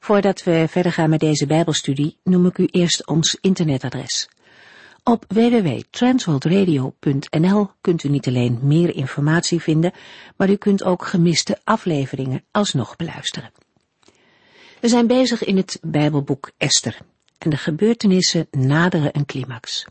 Voordat 0.00 0.42
we 0.42 0.66
verder 0.68 0.92
gaan 0.92 1.10
met 1.10 1.20
deze 1.20 1.46
Bijbelstudie, 1.46 2.16
noem 2.24 2.46
ik 2.46 2.58
u 2.58 2.64
eerst 2.64 3.06
ons 3.06 3.38
internetadres. 3.40 4.28
Op 5.04 5.24
www.transworldradio.nl 5.28 7.70
kunt 7.80 8.04
u 8.04 8.08
niet 8.08 8.26
alleen 8.26 8.58
meer 8.62 8.94
informatie 8.94 9.60
vinden, 9.60 9.92
maar 10.36 10.50
u 10.50 10.56
kunt 10.56 10.84
ook 10.84 11.06
gemiste 11.06 11.58
afleveringen 11.64 12.44
alsnog 12.50 12.96
beluisteren. 12.96 13.50
We 14.80 14.88
zijn 14.88 15.06
bezig 15.06 15.44
in 15.44 15.56
het 15.56 15.78
Bijbelboek 15.82 16.50
Esther 16.56 16.98
en 17.38 17.50
de 17.50 17.56
gebeurtenissen 17.56 18.46
naderen 18.50 19.16
een 19.16 19.26
climax. 19.26 19.86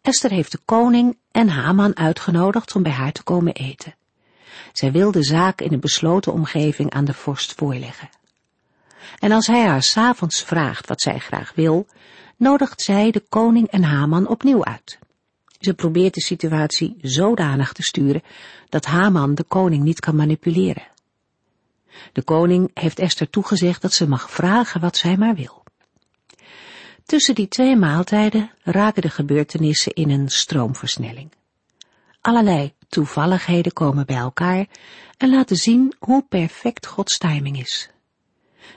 Esther 0.00 0.30
heeft 0.30 0.52
de 0.52 0.60
koning 0.64 1.18
en 1.30 1.48
Haman 1.48 1.96
uitgenodigd 1.96 2.74
om 2.74 2.82
bij 2.82 2.92
haar 2.92 3.12
te 3.12 3.22
komen 3.22 3.52
eten. 3.52 3.94
Zij 4.72 4.92
wil 4.92 5.10
de 5.10 5.22
zaak 5.22 5.60
in 5.60 5.72
een 5.72 5.80
besloten 5.80 6.32
omgeving 6.32 6.90
aan 6.90 7.04
de 7.04 7.14
vorst 7.14 7.52
voorleggen. 7.52 8.08
En 9.18 9.32
als 9.32 9.46
hij 9.46 9.66
haar 9.66 9.82
s'avonds 9.82 10.42
vraagt 10.42 10.86
wat 10.86 11.00
zij 11.00 11.18
graag 11.18 11.52
wil, 11.54 11.86
nodigt 12.36 12.80
zij 12.80 13.10
de 13.10 13.24
koning 13.28 13.68
en 13.68 13.82
Haman 13.82 14.28
opnieuw 14.28 14.64
uit. 14.64 14.98
Ze 15.60 15.74
probeert 15.74 16.14
de 16.14 16.20
situatie 16.20 16.96
zodanig 17.02 17.72
te 17.72 17.82
sturen 17.82 18.22
dat 18.68 18.84
Haman 18.84 19.34
de 19.34 19.44
koning 19.44 19.82
niet 19.82 20.00
kan 20.00 20.16
manipuleren. 20.16 20.86
De 22.12 22.22
koning 22.22 22.70
heeft 22.74 22.98
Esther 22.98 23.30
toegezegd 23.30 23.82
dat 23.82 23.92
ze 23.92 24.08
mag 24.08 24.30
vragen 24.30 24.80
wat 24.80 24.96
zij 24.96 25.16
maar 25.16 25.34
wil. 25.34 25.62
Tussen 27.04 27.34
die 27.34 27.48
twee 27.48 27.76
maaltijden 27.76 28.50
raken 28.62 29.02
de 29.02 29.10
gebeurtenissen 29.10 29.92
in 29.92 30.10
een 30.10 30.28
stroomversnelling. 30.28 31.32
Allerlei 32.20 32.72
toevalligheden 32.88 33.72
komen 33.72 34.06
bij 34.06 34.16
elkaar 34.16 34.66
en 35.16 35.30
laten 35.30 35.56
zien 35.56 35.94
hoe 35.98 36.24
perfect 36.28 36.86
Gods 36.86 37.18
timing 37.18 37.58
is. 37.58 37.90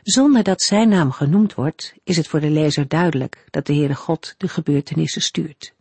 Zonder 0.03 0.43
dat 0.43 0.61
zijn 0.61 0.89
naam 0.89 1.11
genoemd 1.11 1.53
wordt, 1.53 1.93
is 2.03 2.17
het 2.17 2.27
voor 2.27 2.39
de 2.39 2.49
lezer 2.49 2.87
duidelijk 2.87 3.45
dat 3.49 3.65
de 3.65 3.73
Heere 3.73 3.95
God 3.95 4.35
de 4.37 4.47
gebeurtenissen 4.47 5.21
stuurt. 5.21 5.73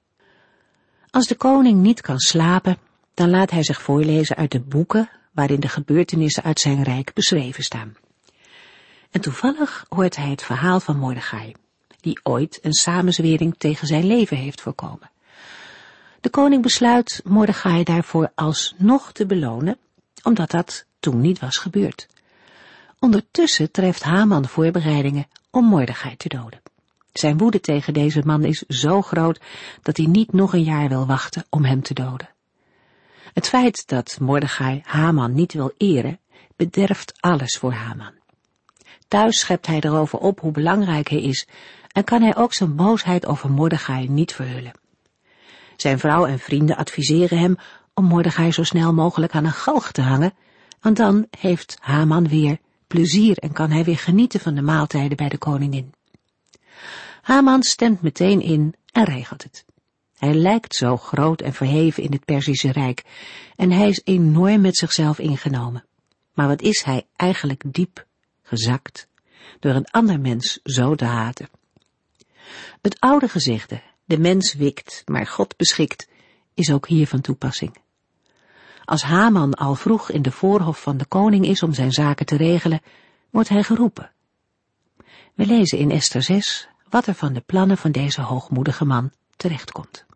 Als 1.10 1.26
de 1.26 1.34
koning 1.34 1.80
niet 1.80 2.00
kan 2.00 2.18
slapen, 2.18 2.78
dan 3.14 3.30
laat 3.30 3.50
hij 3.50 3.62
zich 3.62 3.82
voorlezen 3.82 4.36
uit 4.36 4.52
de 4.52 4.60
boeken 4.60 5.10
waarin 5.32 5.60
de 5.60 5.68
gebeurtenissen 5.68 6.42
uit 6.42 6.60
zijn 6.60 6.82
rijk 6.82 7.14
beschreven 7.14 7.64
staan. 7.64 7.96
En 9.10 9.20
toevallig 9.20 9.84
hoort 9.88 10.16
hij 10.16 10.30
het 10.30 10.42
verhaal 10.42 10.80
van 10.80 10.96
Mordechai, 10.96 11.54
die 12.00 12.20
ooit 12.22 12.58
een 12.62 12.72
samenzwering 12.72 13.54
tegen 13.58 13.86
zijn 13.86 14.06
leven 14.06 14.36
heeft 14.36 14.60
voorkomen. 14.60 15.10
De 16.20 16.30
koning 16.30 16.62
besluit 16.62 17.20
Mordechai 17.24 17.84
daarvoor 17.84 18.32
alsnog 18.34 19.12
te 19.12 19.26
belonen, 19.26 19.78
omdat 20.22 20.50
dat 20.50 20.84
toen 21.00 21.20
niet 21.20 21.38
was 21.38 21.56
gebeurd. 21.56 22.08
Ondertussen 23.00 23.70
treft 23.70 24.02
Haman 24.02 24.48
voorbereidingen 24.48 25.26
om 25.50 25.64
Mordechai 25.64 26.16
te 26.16 26.28
doden. 26.28 26.60
Zijn 27.12 27.38
woede 27.38 27.60
tegen 27.60 27.92
deze 27.92 28.22
man 28.24 28.44
is 28.44 28.58
zo 28.58 29.02
groot 29.02 29.40
dat 29.82 29.96
hij 29.96 30.06
niet 30.06 30.32
nog 30.32 30.52
een 30.52 30.62
jaar 30.62 30.88
wil 30.88 31.06
wachten 31.06 31.44
om 31.50 31.64
hem 31.64 31.82
te 31.82 31.94
doden. 31.94 32.28
Het 33.32 33.48
feit 33.48 33.88
dat 33.88 34.18
Mordechai 34.20 34.80
Haman 34.84 35.34
niet 35.34 35.52
wil 35.52 35.72
eren, 35.76 36.18
bederft 36.56 37.12
alles 37.20 37.56
voor 37.58 37.72
Haman. 37.72 38.12
Thuis 39.08 39.38
schept 39.38 39.66
hij 39.66 39.80
erover 39.80 40.18
op 40.18 40.40
hoe 40.40 40.52
belangrijk 40.52 41.08
hij 41.08 41.22
is 41.22 41.46
en 41.92 42.04
kan 42.04 42.22
hij 42.22 42.36
ook 42.36 42.52
zijn 42.52 42.76
boosheid 42.76 43.26
over 43.26 43.50
Mordechai 43.50 44.08
niet 44.08 44.34
verhullen. 44.34 44.72
Zijn 45.76 45.98
vrouw 45.98 46.26
en 46.26 46.38
vrienden 46.38 46.76
adviseren 46.76 47.38
hem 47.38 47.56
om 47.94 48.04
Mordechai 48.04 48.52
zo 48.52 48.62
snel 48.62 48.92
mogelijk 48.94 49.34
aan 49.34 49.44
een 49.44 49.52
galg 49.52 49.92
te 49.92 50.02
hangen, 50.02 50.34
want 50.80 50.96
dan 50.96 51.26
heeft 51.30 51.76
Haman 51.80 52.28
weer 52.28 52.58
plezier 52.90 53.36
en 53.36 53.52
kan 53.52 53.70
hij 53.70 53.84
weer 53.84 53.98
genieten 53.98 54.40
van 54.40 54.54
de 54.54 54.62
maaltijden 54.62 55.16
bij 55.16 55.28
de 55.28 55.38
koningin. 55.38 55.92
Haman 57.22 57.62
stemt 57.62 58.02
meteen 58.02 58.40
in 58.40 58.74
en 58.92 59.04
regelt 59.04 59.42
het. 59.42 59.64
Hij 60.16 60.34
lijkt 60.34 60.74
zo 60.74 60.96
groot 60.96 61.40
en 61.40 61.52
verheven 61.52 62.02
in 62.02 62.12
het 62.12 62.24
Perzische 62.24 62.72
Rijk 62.72 63.02
en 63.56 63.70
hij 63.70 63.88
is 63.88 64.00
enorm 64.04 64.60
met 64.60 64.76
zichzelf 64.76 65.18
ingenomen. 65.18 65.84
Maar 66.34 66.48
wat 66.48 66.62
is 66.62 66.82
hij 66.82 67.06
eigenlijk 67.16 67.62
diep 67.66 68.06
gezakt 68.42 69.08
door 69.60 69.74
een 69.74 69.90
ander 69.90 70.20
mens 70.20 70.60
zo 70.62 70.94
te 70.94 71.04
haten? 71.04 71.48
Het 72.82 73.00
oude 73.00 73.28
gezegde, 73.28 73.82
de 74.04 74.18
mens 74.18 74.54
wikt, 74.54 75.02
maar 75.04 75.26
God 75.26 75.56
beschikt, 75.56 76.08
is 76.54 76.72
ook 76.72 76.88
hier 76.88 77.06
van 77.06 77.20
toepassing. 77.20 77.76
Als 78.90 79.02
Haman 79.02 79.54
al 79.54 79.74
vroeg 79.74 80.10
in 80.10 80.22
de 80.22 80.30
voorhof 80.30 80.82
van 80.82 80.96
de 80.96 81.04
koning 81.04 81.46
is 81.46 81.62
om 81.62 81.72
zijn 81.72 81.92
zaken 81.92 82.26
te 82.26 82.36
regelen, 82.36 82.80
wordt 83.30 83.48
hij 83.48 83.62
geroepen. 83.62 84.10
We 85.34 85.46
lezen 85.46 85.78
in 85.78 85.90
Esther 85.90 86.22
6 86.22 86.68
wat 86.88 87.06
er 87.06 87.14
van 87.14 87.32
de 87.32 87.40
plannen 87.40 87.76
van 87.76 87.92
deze 87.92 88.20
hoogmoedige 88.20 88.84
man 88.84 89.10
terechtkomt. 89.36 90.06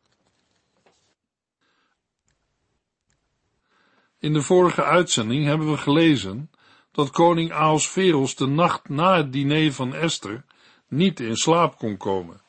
In 4.18 4.32
de 4.32 4.42
vorige 4.42 4.84
uitzending 4.84 5.44
hebben 5.44 5.70
we 5.70 5.76
gelezen 5.76 6.50
dat 6.92 7.10
koning 7.10 7.52
Ahasveros 7.52 8.36
de 8.36 8.46
nacht 8.46 8.88
na 8.88 9.16
het 9.16 9.32
diner 9.32 9.72
van 9.72 9.94
Esther 9.94 10.44
niet 10.88 11.20
in 11.20 11.36
slaap 11.36 11.78
kon 11.78 11.96
komen. 11.96 12.42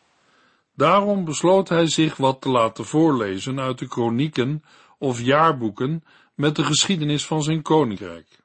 Daarom 0.76 1.26
besloot 1.26 1.70
hij 1.70 1.88
zich 1.88 2.18
wat 2.18 2.42
te 2.42 2.50
laten 2.50 2.86
voorlezen 2.86 3.60
uit 3.60 3.80
de 3.80 3.88
kronieken 3.88 4.64
of 4.98 5.22
jaarboeken 5.22 6.04
met 6.36 6.56
de 6.56 6.64
geschiedenis 6.64 7.26
van 7.26 7.44
zijn 7.44 7.62
koninkrijk. 7.62 8.44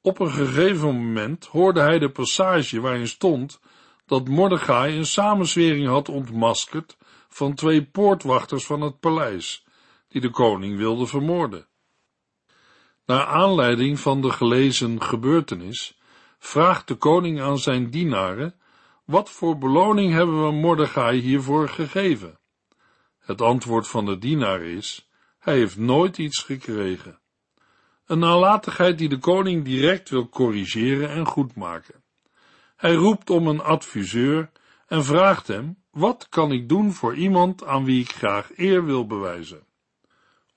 Op 0.00 0.18
een 0.18 0.30
gegeven 0.30 0.94
moment 0.94 1.46
hoorde 1.46 1.80
hij 1.80 1.98
de 1.98 2.10
passage 2.10 2.80
waarin 2.80 3.08
stond 3.08 3.60
dat 4.06 4.28
Mordechai 4.28 4.96
een 4.96 5.06
samenzwering 5.06 5.86
had 5.86 6.08
ontmaskerd 6.08 6.96
van 7.28 7.54
twee 7.54 7.84
poortwachters 7.84 8.66
van 8.66 8.80
het 8.80 9.00
paleis, 9.00 9.66
die 10.08 10.20
de 10.20 10.30
koning 10.30 10.76
wilden 10.76 11.08
vermoorden. 11.08 11.66
Naar 13.06 13.24
aanleiding 13.26 14.00
van 14.00 14.20
de 14.20 14.30
gelezen 14.30 15.02
gebeurtenis 15.02 15.98
vraagt 16.38 16.88
de 16.88 16.94
koning 16.94 17.40
aan 17.40 17.58
zijn 17.58 17.90
dienaren, 17.90 18.54
wat 19.04 19.30
voor 19.30 19.58
beloning 19.58 20.12
hebben 20.12 20.46
we 20.46 20.52
Mordechai 20.52 21.20
hiervoor 21.20 21.68
gegeven? 21.68 22.38
Het 23.18 23.40
antwoord 23.40 23.88
van 23.88 24.06
de 24.06 24.18
dienaar 24.18 24.62
is, 24.62 25.08
hij 25.46 25.56
heeft 25.56 25.76
nooit 25.76 26.18
iets 26.18 26.42
gekregen. 26.42 27.18
Een 28.06 28.18
nalatigheid 28.18 28.98
die 28.98 29.08
de 29.08 29.18
koning 29.18 29.64
direct 29.64 30.10
wil 30.10 30.28
corrigeren 30.28 31.10
en 31.10 31.26
goedmaken. 31.26 32.02
Hij 32.76 32.94
roept 32.94 33.30
om 33.30 33.46
een 33.46 33.60
adviseur 33.60 34.50
en 34.86 35.04
vraagt 35.04 35.46
hem, 35.46 35.76
wat 35.90 36.28
kan 36.28 36.52
ik 36.52 36.68
doen 36.68 36.92
voor 36.92 37.14
iemand 37.14 37.64
aan 37.64 37.84
wie 37.84 38.00
ik 38.00 38.10
graag 38.10 38.50
eer 38.56 38.84
wil 38.84 39.06
bewijzen? 39.06 39.66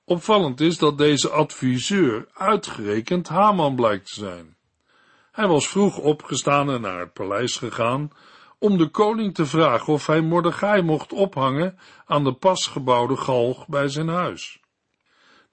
Opvallend 0.05 0.61
is 0.61 0.77
dat 0.77 0.97
deze 0.97 1.29
adviseur 1.29 2.27
uitgerekend 2.33 3.27
Haman 3.27 3.75
blijkt 3.75 4.07
te 4.07 4.19
zijn. 4.19 4.57
Hij 5.31 5.47
was 5.47 5.67
vroeg 5.67 5.97
opgestaan 5.97 6.71
en 6.71 6.81
naar 6.81 6.99
het 6.99 7.13
paleis 7.13 7.57
gegaan 7.57 8.11
om 8.59 8.77
de 8.77 8.89
koning 8.89 9.33
te 9.33 9.45
vragen 9.45 9.93
of 9.93 10.07
hij 10.07 10.21
Mordechai 10.21 10.81
mocht 10.81 11.13
ophangen 11.13 11.79
aan 12.05 12.23
de 12.23 12.33
pas 12.33 12.67
gebouwde 12.67 13.17
galg 13.17 13.67
bij 13.67 13.87
zijn 13.87 14.07
huis. 14.07 14.59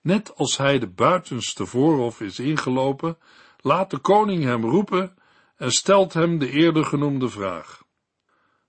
Net 0.07 0.37
als 0.37 0.57
hij 0.57 0.79
de 0.79 0.87
buitenste 0.87 1.67
voorhof 1.67 2.21
is 2.21 2.39
ingelopen, 2.39 3.19
laat 3.61 3.91
de 3.91 3.99
koning 3.99 4.45
hem 4.45 4.65
roepen 4.65 5.15
en 5.57 5.73
stelt 5.73 6.13
hem 6.13 6.39
de 6.39 6.51
eerder 6.51 6.85
genoemde 6.85 7.29
vraag. 7.29 7.83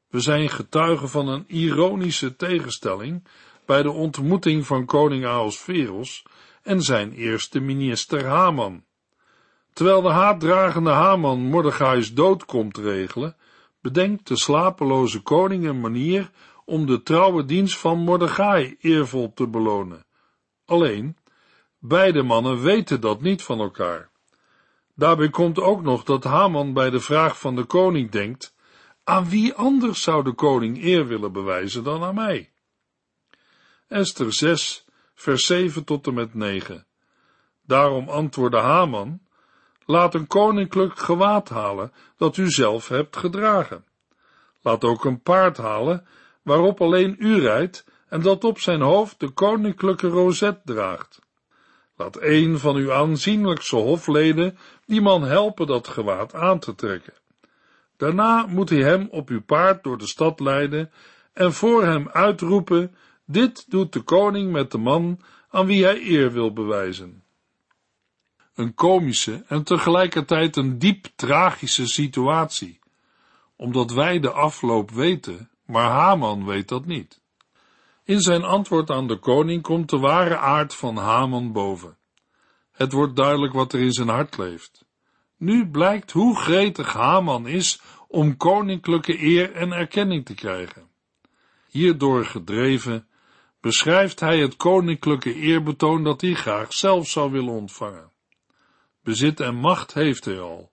We 0.07 0.19
zijn 0.19 0.50
getuigen 0.50 1.10
van 1.10 1.28
een 1.28 1.44
ironische 1.48 2.36
tegenstelling 2.36 3.28
bij 3.66 3.84
de 3.84 3.92
ontmoeting 3.92 4.66
van 4.66 4.86
koning 4.86 5.25
Ahasveros 5.25 6.25
en 6.63 6.81
zijn 6.81 7.13
eerste 7.13 7.60
minister 7.60 8.25
Haman. 8.25 8.84
Terwijl 9.74 10.01
de 10.01 10.10
haatdragende 10.10 10.92
Haman 10.92 11.39
Mordechai's 11.39 12.13
dood 12.13 12.45
komt 12.45 12.78
regelen, 12.78 13.36
bedenkt 13.81 14.28
de 14.28 14.38
slapeloze 14.38 15.22
koning 15.22 15.66
een 15.66 15.80
manier 15.80 16.31
om 16.66 16.86
de 16.86 17.04
trouwe 17.04 17.45
dienst 17.45 17.78
van 17.78 18.00
Mordechai 18.00 18.75
eervol 18.80 19.34
te 19.34 19.48
belonen. 19.48 20.06
Alleen, 20.66 21.16
beide 21.88 22.24
mannen 22.24 22.62
weten 22.62 23.01
dat 23.01 23.22
niet 23.22 23.44
van 23.44 23.60
elkaar. 23.60 24.10
Daarbij 24.95 25.30
komt 25.30 25.60
ook 25.60 25.81
nog 25.81 26.04
dat 26.04 26.24
Haman 26.24 26.74
bij 26.74 26.89
de 26.89 27.00
vraag 27.00 27.39
van 27.39 27.56
de 27.56 27.63
koning 27.63 28.12
denkt 28.12 28.56
Aan 29.04 29.30
wie 29.30 29.54
anders 29.54 30.01
zou 30.01 30.24
de 30.24 30.34
koning 30.34 30.84
eer 30.84 31.07
willen 31.07 31.31
bewijzen 31.31 31.84
dan 31.84 32.04
aan 32.04 32.16
mij? 32.16 32.51
Esther 33.88 34.34
6, 34.34 34.86
vers 35.13 35.45
7 35.45 35.84
tot 35.84 36.07
en 36.07 36.13
met 36.13 36.34
9. 36.34 36.86
Daarom 37.62 38.10
antwoordde 38.10 38.60
Haman, 38.60 39.22
laat 39.86 40.13
een 40.13 40.28
koninklijk 40.28 41.00
gewaad 41.00 41.50
halen 41.50 41.94
dat 42.18 42.38
u 42.38 42.50
zelf 42.50 42.88
hebt 42.88 43.18
gedragen. 43.18 43.86
Laat 44.62 44.84
ook 44.84 45.06
een 45.06 45.22
paard 45.22 45.57
halen 45.57 46.07
waarop 46.42 46.81
alleen 46.81 47.16
u 47.19 47.39
rijdt 47.39 47.86
en 48.10 48.22
dat 48.22 48.44
op 48.44 48.60
zijn 48.60 48.81
hoofd 48.81 49.19
de 49.19 49.30
koninklijke 49.30 50.07
rozet 50.07 50.60
draagt. 50.66 51.26
Laat 51.97 52.21
een 52.21 52.59
van 52.59 52.75
uw 52.75 52.94
aanzienlijkste 52.94 53.75
hofleden 53.75 54.57
die 54.85 55.01
man 55.01 55.23
helpen 55.23 55.67
dat 55.67 55.88
gewaad 55.88 56.33
aan 56.33 56.59
te 56.59 56.75
trekken. 56.75 57.13
Daarna 57.97 58.45
moet 58.45 58.69
hij 58.69 58.81
hem 58.81 59.07
op 59.11 59.29
uw 59.29 59.41
paard 59.41 59.83
door 59.83 59.97
de 59.97 60.07
stad 60.07 60.39
leiden 60.39 60.91
en 61.33 61.53
voor 61.53 61.83
hem 61.83 62.09
uitroepen, 62.09 62.95
dit 63.25 63.65
doet 63.69 63.94
de 63.94 64.01
koning 64.01 64.51
met 64.51 64.71
de 64.71 64.77
man 64.77 65.19
aan 65.49 65.65
wie 65.65 65.83
hij 65.83 66.01
eer 66.01 66.31
wil 66.31 66.53
bewijzen. 66.53 67.23
Een 68.55 68.73
komische 68.73 69.43
en 69.47 69.63
tegelijkertijd 69.63 70.55
een 70.55 70.79
diep 70.79 71.07
tragische 71.15 71.88
situatie, 71.88 72.79
omdat 73.55 73.91
wij 73.91 74.19
de 74.19 74.31
afloop 74.31 74.91
weten, 74.91 75.50
maar 75.65 75.89
Haman 75.89 76.45
weet 76.45 76.67
dat 76.67 76.85
niet. 76.85 77.21
In 78.07 78.21
zijn 78.21 78.44
antwoord 78.44 78.89
aan 78.89 79.07
de 79.07 79.18
koning 79.18 79.62
komt 79.62 79.89
de 79.89 79.98
ware 79.98 80.38
aard 80.38 80.75
van 80.75 80.98
Haman 80.98 81.51
boven. 81.51 81.98
Het 82.71 82.92
wordt 82.92 83.15
duidelijk 83.15 83.54
wat 83.54 83.74
er 83.74 83.80
in 83.80 83.92
zijn 83.92 84.07
hart 84.07 84.38
leeft. 84.38 84.86
Nu 85.38 85.69
blijkt 85.69 86.12
hoe 86.12 86.38
gretig 86.38 86.94
Haman 86.94 87.48
is 87.48 87.81
om 88.07 88.38
koninklijke 88.38 89.21
eer 89.21 89.54
en 89.54 89.71
erkenning 89.71 90.25
te 90.25 90.33
krijgen. 90.33 90.89
Hierdoor 91.68 92.25
gedreven 92.25 93.07
beschrijft 93.62 94.19
hij 94.19 94.39
het 94.39 94.56
koninklijke 94.56 95.33
eerbetoon 95.33 96.03
dat 96.03 96.21
hij 96.21 96.33
graag 96.33 96.74
zelf 96.74 97.07
zou 97.07 97.31
willen 97.31 97.53
ontvangen. 97.53 98.12
Bezit 99.03 99.39
en 99.39 99.56
macht 99.56 99.94
heeft 99.94 100.25
hij 100.25 100.39
al, 100.39 100.71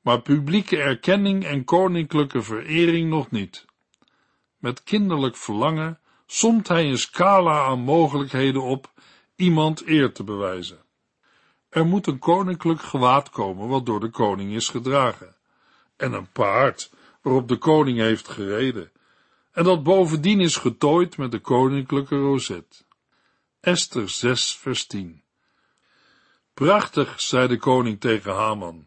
maar 0.00 0.22
publieke 0.22 0.76
erkenning 0.76 1.44
en 1.44 1.64
koninklijke 1.64 2.42
verering 2.42 3.08
nog 3.08 3.30
niet. 3.30 3.64
Met 4.58 4.82
kinderlijk 4.82 5.36
verlangen 5.36 5.98
somt 6.34 6.68
hij 6.68 6.88
een 6.88 6.98
scala 6.98 7.64
aan 7.64 7.80
mogelijkheden 7.80 8.62
op 8.62 8.92
iemand 9.36 9.86
eer 9.86 10.12
te 10.12 10.24
bewijzen. 10.24 10.78
Er 11.68 11.86
moet 11.86 12.06
een 12.06 12.18
koninklijk 12.18 12.80
gewaad 12.80 13.30
komen 13.30 13.68
wat 13.68 13.86
door 13.86 14.00
de 14.00 14.10
koning 14.10 14.52
is 14.52 14.68
gedragen, 14.68 15.36
en 15.96 16.12
een 16.12 16.32
paard 16.32 16.92
waarop 17.22 17.48
de 17.48 17.56
koning 17.56 17.98
heeft 17.98 18.28
gereden, 18.28 18.92
en 19.52 19.64
dat 19.64 19.82
bovendien 19.82 20.40
is 20.40 20.56
getooid 20.56 21.16
met 21.16 21.30
de 21.30 21.38
koninklijke 21.38 22.16
rozet. 22.16 22.84
Esther 23.60 24.08
6 24.08 24.56
vers 24.56 24.86
10 24.86 25.22
Prachtig, 26.54 27.20
zei 27.20 27.48
de 27.48 27.56
koning 27.56 28.00
tegen 28.00 28.34
Haman, 28.34 28.86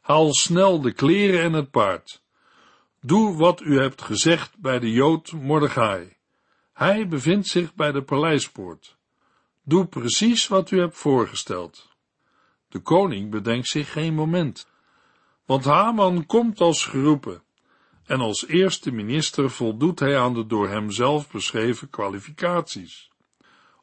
haal 0.00 0.34
snel 0.34 0.80
de 0.80 0.92
kleren 0.92 1.40
en 1.40 1.52
het 1.52 1.70
paard. 1.70 2.22
Doe 3.00 3.36
wat 3.36 3.60
u 3.60 3.80
hebt 3.80 4.02
gezegd 4.02 4.58
bij 4.58 4.78
de 4.78 4.90
Jood 4.92 5.32
Mordechai. 5.32 6.17
Hij 6.78 7.08
bevindt 7.08 7.46
zich 7.46 7.74
bij 7.74 7.92
de 7.92 8.02
paleispoort. 8.02 8.96
Doe 9.62 9.86
precies 9.86 10.48
wat 10.48 10.70
u 10.70 10.78
hebt 10.78 10.96
voorgesteld. 10.96 11.88
De 12.68 12.78
koning 12.78 13.30
bedenkt 13.30 13.68
zich 13.68 13.92
geen 13.92 14.14
moment, 14.14 14.68
want 15.44 15.64
Haman 15.64 16.26
komt 16.26 16.60
als 16.60 16.84
geroepen, 16.84 17.42
en 18.04 18.20
als 18.20 18.46
eerste 18.46 18.90
minister 18.90 19.50
voldoet 19.50 19.98
hij 19.98 20.18
aan 20.18 20.34
de 20.34 20.46
door 20.46 20.68
hem 20.68 20.90
zelf 20.90 21.30
beschreven 21.30 21.90
kwalificaties. 21.90 23.10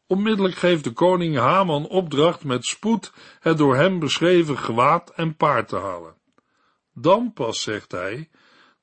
Onmiddellijk 0.07 0.56
geeft 0.56 0.83
de 0.83 0.92
koning 0.92 1.38
Haman 1.38 1.88
opdracht 1.88 2.44
met 2.44 2.65
spoed 2.65 3.13
het 3.39 3.57
door 3.57 3.75
hem 3.75 4.00
beschreven 4.00 4.57
gewaad 4.57 5.09
en 5.09 5.36
paard 5.36 5.68
te 5.68 5.77
halen. 5.77 6.15
Dan 6.94 7.33
pas 7.33 7.62
zegt 7.62 7.92
hij 7.92 8.30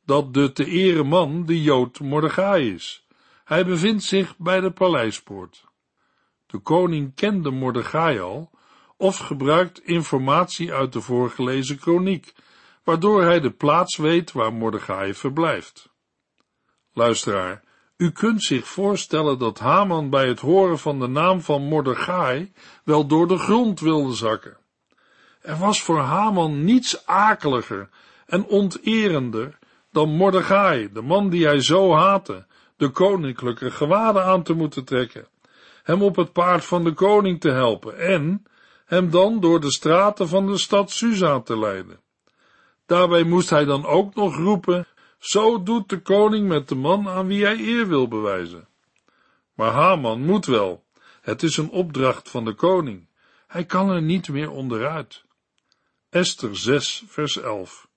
dat 0.04 0.34
de 0.34 0.52
te 0.52 0.64
ere 0.64 1.04
man 1.04 1.46
de 1.46 1.62
Jood 1.62 2.00
Mordechai 2.00 2.74
is. 2.74 3.02
Hij 3.44 3.64
bevindt 3.64 4.02
zich 4.02 4.38
bij 4.38 4.60
de 4.60 4.70
paleispoort. 4.70 5.64
De 6.46 6.58
koning 6.58 7.14
kende 7.14 7.50
Mordechai 7.50 8.20
al, 8.20 8.50
of 8.96 9.18
gebruikt 9.18 9.84
informatie 9.84 10.72
uit 10.72 10.92
de 10.92 11.00
voorgelezen 11.00 11.78
kroniek, 11.78 12.34
waardoor 12.84 13.22
hij 13.22 13.40
de 13.40 13.50
plaats 13.50 13.96
weet 13.96 14.32
waar 14.32 14.52
Mordechai 14.52 15.14
verblijft. 15.14 15.90
Luisteraar, 16.92 17.62
u 17.96 18.10
kunt 18.10 18.42
zich 18.42 18.68
voorstellen 18.68 19.38
dat 19.38 19.58
Haman 19.58 20.10
bij 20.10 20.28
het 20.28 20.40
horen 20.40 20.78
van 20.78 21.00
de 21.00 21.06
naam 21.06 21.40
van 21.40 21.62
Mordechai 21.62 22.52
wel 22.84 23.06
door 23.06 23.28
de 23.28 23.38
grond 23.38 23.80
wilde 23.80 24.14
zakken. 24.14 24.56
Er 25.40 25.56
was 25.56 25.82
voor 25.82 25.98
Haman 25.98 26.64
niets 26.64 27.06
akeliger 27.06 27.88
en 28.26 28.44
onterender 28.44 29.58
dan 29.90 30.08
Mordechai, 30.08 30.92
de 30.92 31.02
man 31.02 31.30
die 31.30 31.46
hij 31.46 31.60
zo 31.60 31.92
haatte, 31.92 32.46
de 32.82 32.90
koninklijke 32.90 33.70
gewaden 33.70 34.25
aan 34.25 34.43
te 34.43 34.52
moeten 34.52 34.84
trekken, 34.84 35.26
hem 35.82 36.02
op 36.02 36.17
het 36.17 36.32
paard 36.32 36.64
van 36.64 36.84
de 36.84 36.93
koning 36.93 37.40
te 37.40 37.50
helpen 37.50 37.99
en 37.99 38.44
hem 38.84 39.11
dan 39.11 39.40
door 39.40 39.61
de 39.61 39.73
straten 39.73 40.29
van 40.29 40.46
de 40.46 40.58
stad 40.58 40.90
Susa 40.90 41.40
te 41.40 41.58
leiden. 41.58 42.00
Daarbij 42.87 43.23
moest 43.23 43.50
hij 43.50 43.64
dan 43.64 43.87
ook 43.87 44.14
nog 44.14 44.37
roepen, 44.37 44.87
zo 45.19 45.62
doet 45.62 45.88
de 45.88 46.00
koning 46.00 46.49
met 46.49 46.69
de 46.69 46.75
man 46.75 47.08
aan 47.08 47.26
wie 47.26 47.44
hij 47.44 47.58
eer 47.58 47.88
wil 47.88 48.08
bewijzen. 48.08 48.69
Maar 49.55 49.73
Haman 49.73 50.20
moet 50.20 50.46
wel, 50.46 50.84
het 51.20 51.43
is 51.43 51.56
een 51.56 51.70
opdracht 51.70 52.31
van 52.31 52.44
de 52.44 52.55
koning, 52.55 53.08
hij 53.46 53.64
kan 53.64 53.90
er 53.90 54.02
niet 54.02 54.29
meer 54.29 54.50
onderuit. 54.50 55.25
Esther 56.11 56.56
6 56.56 57.05
vers 57.06 57.40
11 57.40 57.88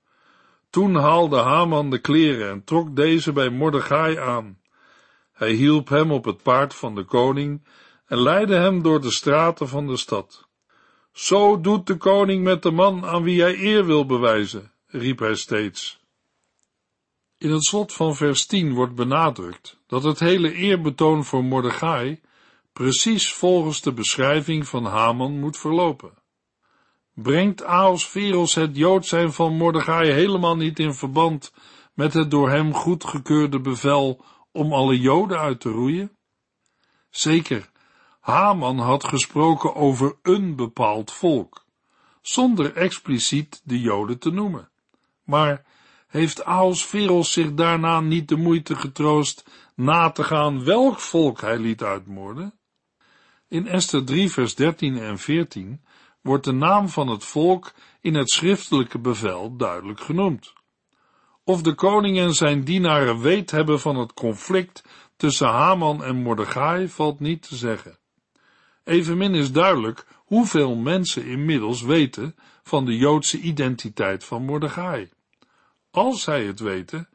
Toen 0.69 0.95
haalde 0.95 1.37
Haman 1.37 1.89
de 1.89 1.99
kleren 1.99 2.49
en 2.49 2.63
trok 2.63 2.95
deze 2.95 3.31
bij 3.31 3.49
Mordechai 3.49 4.17
aan. 4.17 4.63
Hij 5.35 5.51
hielp 5.51 5.89
hem 5.89 6.11
op 6.11 6.25
het 6.25 6.41
paard 6.41 6.75
van 6.75 6.95
de 6.95 7.03
koning 7.03 7.63
en 8.05 8.17
leidde 8.17 8.55
hem 8.55 8.81
door 8.81 9.01
de 9.01 9.11
straten 9.11 9.67
van 9.67 9.87
de 9.87 9.97
stad. 9.97 10.47
Zo 11.11 11.61
doet 11.61 11.87
de 11.87 11.97
koning 11.97 12.43
met 12.43 12.63
de 12.63 12.71
man 12.71 13.05
aan 13.05 13.23
wie 13.23 13.41
hij 13.41 13.59
eer 13.59 13.85
wil 13.85 14.05
bewijzen, 14.05 14.71
riep 14.87 15.19
hij 15.19 15.35
steeds. 15.35 15.99
In 17.37 17.51
het 17.51 17.65
slot 17.65 17.93
van 17.93 18.15
vers 18.15 18.45
10 18.45 18.73
wordt 18.73 18.95
benadrukt 18.95 19.79
dat 19.87 20.03
het 20.03 20.19
hele 20.19 20.53
eerbetoon 20.53 21.25
voor 21.25 21.43
Mordechai 21.43 22.21
precies 22.73 23.33
volgens 23.33 23.81
de 23.81 23.93
beschrijving 23.93 24.67
van 24.67 24.85
Haman 24.85 25.39
moet 25.39 25.57
verlopen. 25.57 26.13
Brengt 27.13 27.63
Veros 27.95 28.55
het 28.55 28.77
Jood 28.77 29.05
zijn 29.05 29.33
van 29.33 29.53
Mordechai 29.53 30.11
helemaal 30.11 30.55
niet 30.55 30.79
in 30.79 30.93
verband 30.93 31.53
met 31.93 32.13
het 32.13 32.31
door 32.31 32.49
hem 32.49 32.73
goedgekeurde 32.73 33.59
bevel 33.59 34.23
om 34.55 34.73
alle 34.73 34.99
Joden 34.99 35.39
uit 35.39 35.59
te 35.59 35.69
roeien? 35.69 36.17
Zeker, 37.09 37.69
Haman 38.19 38.79
had 38.79 39.03
gesproken 39.03 39.75
over 39.75 40.15
een 40.21 40.55
bepaald 40.55 41.11
volk, 41.11 41.65
zonder 42.21 42.75
expliciet 42.75 43.61
de 43.63 43.79
Joden 43.79 44.19
te 44.19 44.31
noemen. 44.31 44.69
Maar 45.23 45.65
heeft 46.07 46.43
Veros 46.81 47.31
zich 47.31 47.53
daarna 47.53 47.99
niet 47.99 48.27
de 48.27 48.35
moeite 48.35 48.75
getroost 48.75 49.45
na 49.75 50.09
te 50.09 50.23
gaan 50.23 50.63
welk 50.63 50.99
volk 50.99 51.41
hij 51.41 51.57
liet 51.57 51.83
uitmoorden? 51.83 52.53
In 53.47 53.67
Esther 53.67 54.05
3 54.05 54.31
vers 54.31 54.55
13 54.55 54.97
en 54.97 55.19
14 55.19 55.85
wordt 56.21 56.45
de 56.45 56.51
naam 56.51 56.89
van 56.89 57.07
het 57.07 57.23
volk 57.23 57.73
in 58.01 58.15
het 58.15 58.29
schriftelijke 58.29 58.99
bevel 58.99 59.55
duidelijk 59.55 59.99
genoemd. 59.99 60.53
Of 61.47 61.61
de 61.61 61.73
koning 61.73 62.17
en 62.19 62.33
zijn 62.33 62.63
dienaren 62.63 63.19
weet 63.19 63.51
hebben 63.51 63.79
van 63.79 63.97
het 63.97 64.13
conflict 64.13 64.83
tussen 65.17 65.47
Haman 65.47 66.03
en 66.03 66.15
Mordechai 66.15 66.89
valt 66.89 67.19
niet 67.19 67.47
te 67.47 67.55
zeggen. 67.55 67.97
Evenmin 68.83 69.35
is 69.35 69.51
duidelijk 69.51 70.07
hoeveel 70.15 70.75
mensen 70.75 71.25
inmiddels 71.25 71.81
weten 71.81 72.35
van 72.63 72.85
de 72.85 72.97
Joodse 72.97 73.39
identiteit 73.39 74.23
van 74.23 74.45
Mordechai. 74.45 75.09
Als 75.91 76.21
zij 76.21 76.45
het 76.45 76.59
weten, 76.59 77.09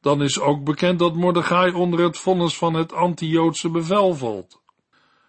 dan 0.00 0.22
is 0.22 0.40
ook 0.40 0.64
bekend 0.64 0.98
dat 0.98 1.14
Mordechai 1.14 1.72
onder 1.72 2.00
het 2.00 2.18
vonnis 2.18 2.58
van 2.58 2.74
het 2.74 2.92
anti-Joodse 2.92 3.70
bevel 3.70 4.14
valt. 4.14 4.62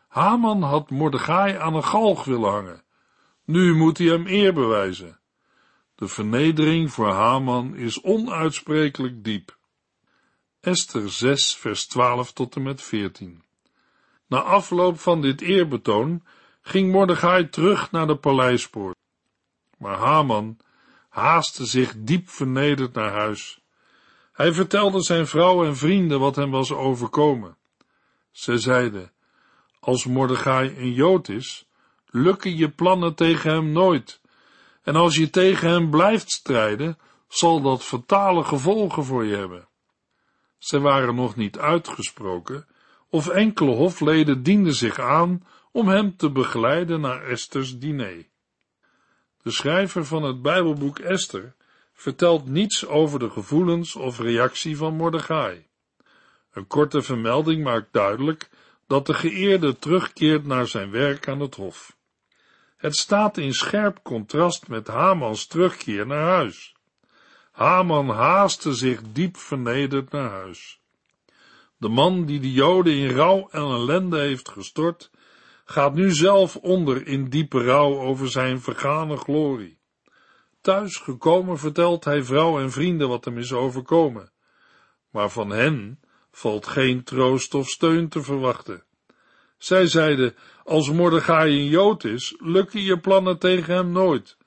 Haman 0.08 0.62
had 0.62 0.90
Mordechai 0.90 1.58
aan 1.58 1.76
een 1.76 1.84
galg 1.84 2.24
willen 2.24 2.52
hangen. 2.52 2.84
Nu 3.46 3.76
moet 3.76 3.98
hij 3.98 4.08
hem 4.08 4.28
eer 4.28 4.54
bewijzen. 4.54 5.20
De 5.96 6.08
vernedering 6.08 6.92
voor 6.92 7.12
Haman 7.12 7.76
is 7.76 8.02
onuitsprekelijk 8.02 9.24
diep. 9.24 9.58
Esther 10.60 11.12
6, 11.12 11.56
vers 11.56 11.88
12 11.88 12.34
tot 12.34 12.56
en 12.56 12.64
met 12.64 12.82
14. 12.82 13.44
Na 14.28 14.42
afloop 14.42 15.00
van 15.00 15.22
dit 15.22 15.42
eerbetoon 15.42 16.24
ging 16.62 16.92
Mordechai 16.92 17.50
terug 17.50 17.92
naar 17.92 18.08
de 18.08 18.16
paleispoort. 18.16 18.96
Maar 19.78 19.98
Haman 19.98 20.58
haastte 21.10 21.66
zich 21.66 21.94
diep 21.98 22.30
vernederd 22.30 22.94
naar 22.94 23.12
huis. 23.12 23.62
Hij 24.32 24.54
vertelde 24.54 25.02
zijn 25.02 25.28
vrouw 25.28 25.66
en 25.66 25.78
vrienden 25.78 26.20
wat 26.20 26.36
hem 26.36 26.52
was 26.52 26.72
overkomen. 26.72 27.58
Ze 28.32 28.58
zeiden, 28.58 29.12
als 29.80 30.06
Mordechai 30.06 30.78
een 30.78 30.94
Jood 30.94 31.30
is, 31.30 31.68
lukken 32.06 32.56
je 32.58 32.70
plannen 32.70 33.16
tegen 33.16 33.52
hem 33.52 33.72
nooit. 33.72 34.22
En 34.86 34.96
als 34.96 35.16
je 35.16 35.30
tegen 35.30 35.70
hem 35.70 35.90
blijft 35.90 36.32
strijden, 36.32 36.98
zal 37.28 37.62
dat 37.62 37.84
fatale 37.84 38.44
gevolgen 38.44 39.04
voor 39.04 39.26
je 39.26 39.36
hebben. 39.36 39.68
Ze 40.58 40.80
waren 40.80 41.16
nog 41.16 41.36
niet 41.36 41.58
uitgesproken, 41.58 42.68
of 43.10 43.28
enkele 43.28 43.72
hofleden 43.72 44.44
dienden 44.44 44.74
zich 44.74 45.00
aan 45.00 45.48
om 45.72 45.88
hem 45.88 46.18
te 46.18 46.32
begeleiden 46.32 47.02
naar 47.02 47.24
Esters 47.24 47.80
diner. 47.80 48.28
De 49.42 49.52
schrijver 49.52 50.06
van 50.06 50.24
het 50.24 50.42
Bijbelboek 50.42 51.00
Esther 51.00 51.56
vertelt 51.94 52.48
niets 52.48 52.86
over 52.86 53.20
de 53.20 53.30
gevoelens 53.30 53.96
of 53.96 54.20
reactie 54.20 54.78
van 54.78 54.96
Mordechai. 54.96 55.68
Een 56.52 56.68
korte 56.68 57.02
vermelding 57.02 57.64
maakt 57.64 57.94
duidelijk 57.94 58.50
dat 58.88 59.06
de 59.06 59.14
geëerde 59.14 59.78
terugkeert 59.78 60.46
naar 60.46 60.68
zijn 60.68 60.92
werk 60.92 61.28
aan 61.28 61.40
het 61.40 61.56
hof. 61.56 61.96
Het 62.86 62.96
staat 62.96 63.38
in 63.38 63.54
scherp 63.54 64.00
contrast 64.04 64.68
met 64.68 64.88
Hamans 64.88 65.48
terugkeer 65.48 66.08
naar 66.08 66.28
huis. 66.28 66.76
Haman 67.52 68.10
haastte 68.10 68.74
zich 68.74 69.02
diep 69.12 69.38
vernederd 69.38 70.12
naar 70.12 70.30
huis. 70.30 70.82
De 71.78 71.88
man 71.88 72.26
die 72.26 72.40
de 72.40 72.52
Joden 72.52 72.94
in 72.94 73.10
rouw 73.10 73.48
en 73.52 73.62
ellende 73.62 74.20
heeft 74.20 74.50
gestort, 74.50 75.12
gaat 75.66 75.94
nu 75.94 76.12
zelf 76.12 76.56
onder 76.56 77.08
in 77.08 77.30
diepe 77.30 77.64
rouw 77.64 78.00
over 78.00 78.30
zijn 78.30 78.62
vergane 78.62 79.18
glorie. 79.18 79.80
Thuis 80.62 80.98
gekomen 80.98 81.58
vertelt 81.58 82.04
hij 82.04 82.24
vrouw 82.24 82.60
en 82.60 82.72
vrienden 82.72 83.08
wat 83.08 83.26
hem 83.26 83.38
is 83.38 83.54
overkomen, 83.54 84.32
maar 85.10 85.30
van 85.30 85.50
hen 85.50 86.00
valt 86.32 86.68
geen 86.68 87.04
troost 87.04 87.54
of 87.54 87.68
steun 87.68 88.10
te 88.10 88.24
verwachten. 88.24 88.84
Zij 89.58 89.88
zeiden, 89.88 90.36
als 90.64 90.92
Mordechai 90.92 91.60
een 91.60 91.66
Jood 91.66 92.04
is, 92.04 92.36
lukken 92.38 92.82
je 92.82 93.00
plannen 93.00 93.40
tegen 93.40 93.76
hem 93.76 93.92
nooit. 93.92 94.38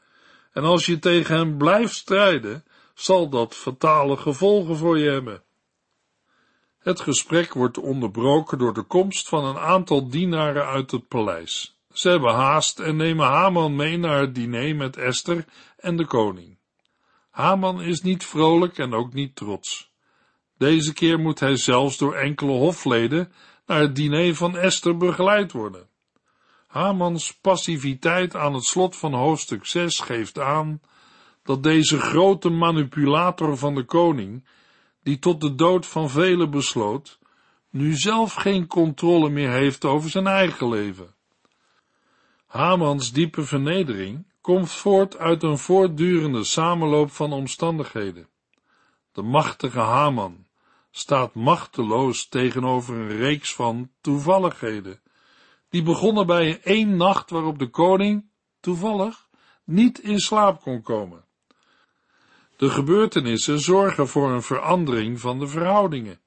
En 0.52 0.64
als 0.64 0.86
je 0.86 0.98
tegen 0.98 1.36
hem 1.36 1.58
blijft 1.58 1.94
strijden, 1.94 2.64
zal 2.94 3.28
dat 3.28 3.54
fatale 3.54 4.16
gevolgen 4.16 4.76
voor 4.76 4.98
je 4.98 5.10
hebben. 5.10 5.42
Het 6.78 7.00
gesprek 7.00 7.54
wordt 7.54 7.78
onderbroken 7.78 8.58
door 8.58 8.74
de 8.74 8.82
komst 8.82 9.28
van 9.28 9.44
een 9.44 9.58
aantal 9.58 10.08
dienaren 10.08 10.66
uit 10.66 10.90
het 10.90 11.08
paleis. 11.08 11.78
Ze 11.92 12.08
hebben 12.08 12.34
haast 12.34 12.78
en 12.78 12.96
nemen 12.96 13.26
Haman 13.26 13.76
mee 13.76 13.96
naar 13.96 14.20
het 14.20 14.34
diner 14.34 14.76
met 14.76 14.96
Esther 14.96 15.44
en 15.76 15.96
de 15.96 16.06
koning. 16.06 16.58
Haman 17.30 17.82
is 17.82 18.00
niet 18.00 18.24
vrolijk 18.24 18.78
en 18.78 18.94
ook 18.94 19.12
niet 19.12 19.36
trots. 19.36 19.90
Deze 20.58 20.92
keer 20.92 21.18
moet 21.18 21.40
hij 21.40 21.56
zelfs 21.56 21.98
door 21.98 22.14
enkele 22.14 22.52
hofleden 22.52 23.32
naar 23.68 23.80
het 23.80 23.96
diner 23.96 24.34
van 24.34 24.56
Esther 24.56 24.96
begeleid 24.96 25.52
worden. 25.52 25.88
Hamans 26.66 27.38
passiviteit 27.40 28.37
aan 28.37 28.54
het 28.54 28.64
slot 28.64 28.96
van 28.96 29.14
hoofdstuk 29.14 29.66
6 29.66 30.00
geeft 30.00 30.38
aan 30.38 30.80
dat 31.42 31.62
deze 31.62 32.00
grote 32.00 32.48
manipulator 32.48 33.56
van 33.56 33.75
de 33.75 33.84
koning, 33.84 34.44
die 35.02 35.18
tot 35.18 35.40
de 35.40 35.54
dood 35.54 35.87
van 35.87 36.10
velen 36.10 36.50
besloot, 36.50 37.18
nu 37.70 37.94
zelf 37.94 38.34
geen 38.34 38.66
controle 38.66 39.28
meer 39.28 39.50
heeft 39.50 39.84
over 39.84 40.10
zijn 40.10 40.26
eigen 40.26 40.68
leven. 40.68 41.14
Hamans 42.46 43.12
diepe 43.12 43.42
vernedering 43.42 44.26
komt 44.40 44.72
voort 44.72 45.18
uit 45.18 45.42
een 45.42 45.58
voortdurende 45.58 46.44
samenloop 46.44 47.10
van 47.10 47.32
omstandigheden. 47.32 48.28
De 49.12 49.22
machtige 49.22 49.80
Haman 49.80 50.46
staat 50.99 51.35
machteloos 51.35 52.28
tegenover 52.28 52.97
een 52.97 53.17
reeks 53.17 53.55
van 53.55 53.90
toevalligheden, 54.00 55.00
die 55.69 55.83
begonnen 55.83 56.26
bij 56.26 56.61
één 56.62 56.97
nacht 56.97 57.31
waarop 57.31 57.59
de 57.59 57.69
koning, 57.71 58.31
toevallig, 58.61 59.28
niet 59.64 59.99
in 59.99 60.19
slaap 60.19 60.61
kon 60.61 60.83
komen. 60.83 61.25
De 62.57 62.71
gebeurtenissen 62.71 63.61
zorgen 63.61 64.09
voor 64.09 64.31
een 64.31 64.43
verandering 64.43 65.21
van 65.21 65.38
de 65.38 65.47
verhoudingen. 65.47 66.21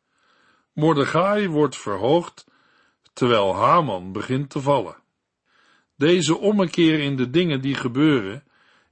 Mordechai 0.73 1.47
wordt 1.47 1.77
verhoogd, 1.77 2.45
terwijl 3.13 3.55
Haman 3.55 4.11
begint 4.11 4.49
te 4.49 4.61
vallen. 4.61 4.95
Deze 5.95 6.37
ommekeer 6.37 6.99
in 6.99 7.15
de 7.15 7.29
dingen 7.29 7.61
die 7.61 7.75
gebeuren, 7.75 8.43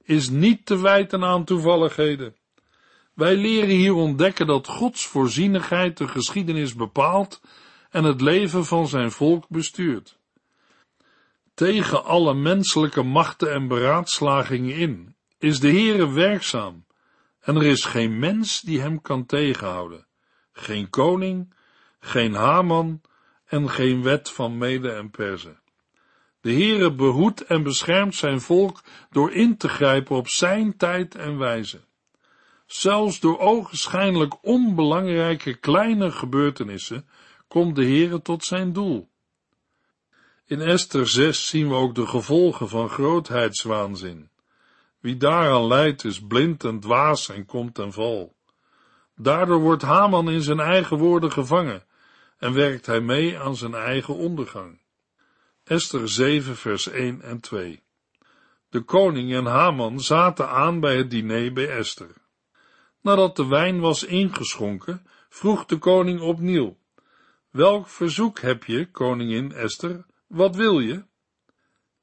is 0.02 0.28
niet 0.28 0.66
te 0.66 0.80
wijten 0.80 1.24
aan 1.24 1.44
toevalligheden. 1.44 2.34
Wij 3.14 3.36
leren 3.36 3.76
hier 3.76 3.94
ontdekken 3.94 4.46
dat 4.46 4.66
Gods 4.66 5.06
voorzienigheid 5.06 5.96
de 5.96 6.08
geschiedenis 6.08 6.74
bepaalt 6.74 7.40
en 7.90 8.04
het 8.04 8.20
leven 8.20 8.64
van 8.64 8.88
zijn 8.88 9.10
volk 9.10 9.48
bestuurt. 9.48 10.18
Tegen 11.54 12.04
alle 12.04 12.34
menselijke 12.34 13.02
machten 13.02 13.52
en 13.52 13.68
beraadslagingen 13.68 14.76
in 14.76 15.16
is 15.38 15.60
de 15.60 15.68
Heere 15.68 16.12
werkzaam 16.12 16.84
en 17.40 17.56
er 17.56 17.66
is 17.66 17.84
geen 17.84 18.18
mens 18.18 18.60
die 18.60 18.80
hem 18.80 19.00
kan 19.00 19.26
tegenhouden, 19.26 20.06
geen 20.52 20.90
koning, 20.90 21.54
geen 22.00 22.34
Haman 22.34 23.00
en 23.46 23.70
geen 23.70 24.02
wet 24.02 24.30
van 24.30 24.58
Mede 24.58 24.92
en 24.92 25.10
Perzen. 25.10 25.60
De 26.40 26.52
Heere 26.52 26.94
behoedt 26.94 27.44
en 27.44 27.62
beschermt 27.62 28.14
zijn 28.14 28.40
volk 28.40 28.82
door 29.10 29.32
in 29.32 29.56
te 29.56 29.68
grijpen 29.68 30.16
op 30.16 30.28
zijn 30.28 30.76
tijd 30.76 31.14
en 31.14 31.38
wijze. 31.38 31.80
Zelfs 32.70 33.20
door 33.20 33.38
ogenschijnlijk 33.38 34.44
onbelangrijke 34.44 35.54
kleine 35.54 36.10
gebeurtenissen 36.10 37.08
komt 37.48 37.76
de 37.76 37.84
Heere 37.84 38.22
tot 38.22 38.44
zijn 38.44 38.72
doel. 38.72 39.10
In 40.46 40.60
Esther 40.60 41.08
6 41.08 41.46
zien 41.46 41.68
we 41.68 41.74
ook 41.74 41.94
de 41.94 42.06
gevolgen 42.06 42.68
van 42.68 42.88
grootheidswaanzin. 42.88 44.30
Wie 45.00 45.16
daaraan 45.16 45.66
leidt 45.66 46.04
is 46.04 46.20
blind 46.26 46.64
en 46.64 46.80
dwaas 46.80 47.28
en 47.28 47.46
komt 47.46 47.74
ten 47.74 47.92
val. 47.92 48.34
Daardoor 49.16 49.60
wordt 49.60 49.82
Haman 49.82 50.30
in 50.30 50.42
zijn 50.42 50.60
eigen 50.60 50.98
woorden 50.98 51.32
gevangen 51.32 51.84
en 52.38 52.52
werkt 52.52 52.86
hij 52.86 53.00
mee 53.00 53.38
aan 53.38 53.56
zijn 53.56 53.74
eigen 53.74 54.14
ondergang. 54.14 54.80
Esther 55.64 56.08
7 56.08 56.56
vers 56.56 56.88
1 56.88 57.22
en 57.22 57.40
2 57.40 57.82
De 58.68 58.80
koning 58.80 59.34
en 59.34 59.46
Haman 59.46 60.00
zaten 60.00 60.48
aan 60.48 60.80
bij 60.80 60.96
het 60.96 61.10
diner 61.10 61.52
bij 61.52 61.68
Esther. 61.68 62.19
Nadat 63.00 63.36
de 63.36 63.46
wijn 63.46 63.80
was 63.80 64.04
ingeschonken, 64.04 65.06
vroeg 65.28 65.66
de 65.66 65.78
koning 65.78 66.20
opnieuw, 66.20 66.76
Welk 67.50 67.88
verzoek 67.88 68.40
heb 68.40 68.64
je, 68.64 68.90
koningin 68.90 69.52
Esther, 69.52 70.04
wat 70.26 70.56
wil 70.56 70.80
je? 70.80 71.02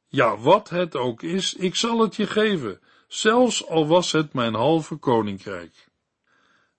Ja, 0.07 0.37
wat 0.37 0.69
het 0.69 0.95
ook 0.95 1.23
is, 1.23 1.53
ik 1.53 1.75
zal 1.75 1.99
het 1.99 2.15
je 2.15 2.27
geven, 2.27 2.79
zelfs 3.07 3.67
al 3.67 3.87
was 3.87 4.11
het 4.11 4.33
mijn 4.33 4.53
halve 4.53 4.95
koninkrijk. 4.95 5.87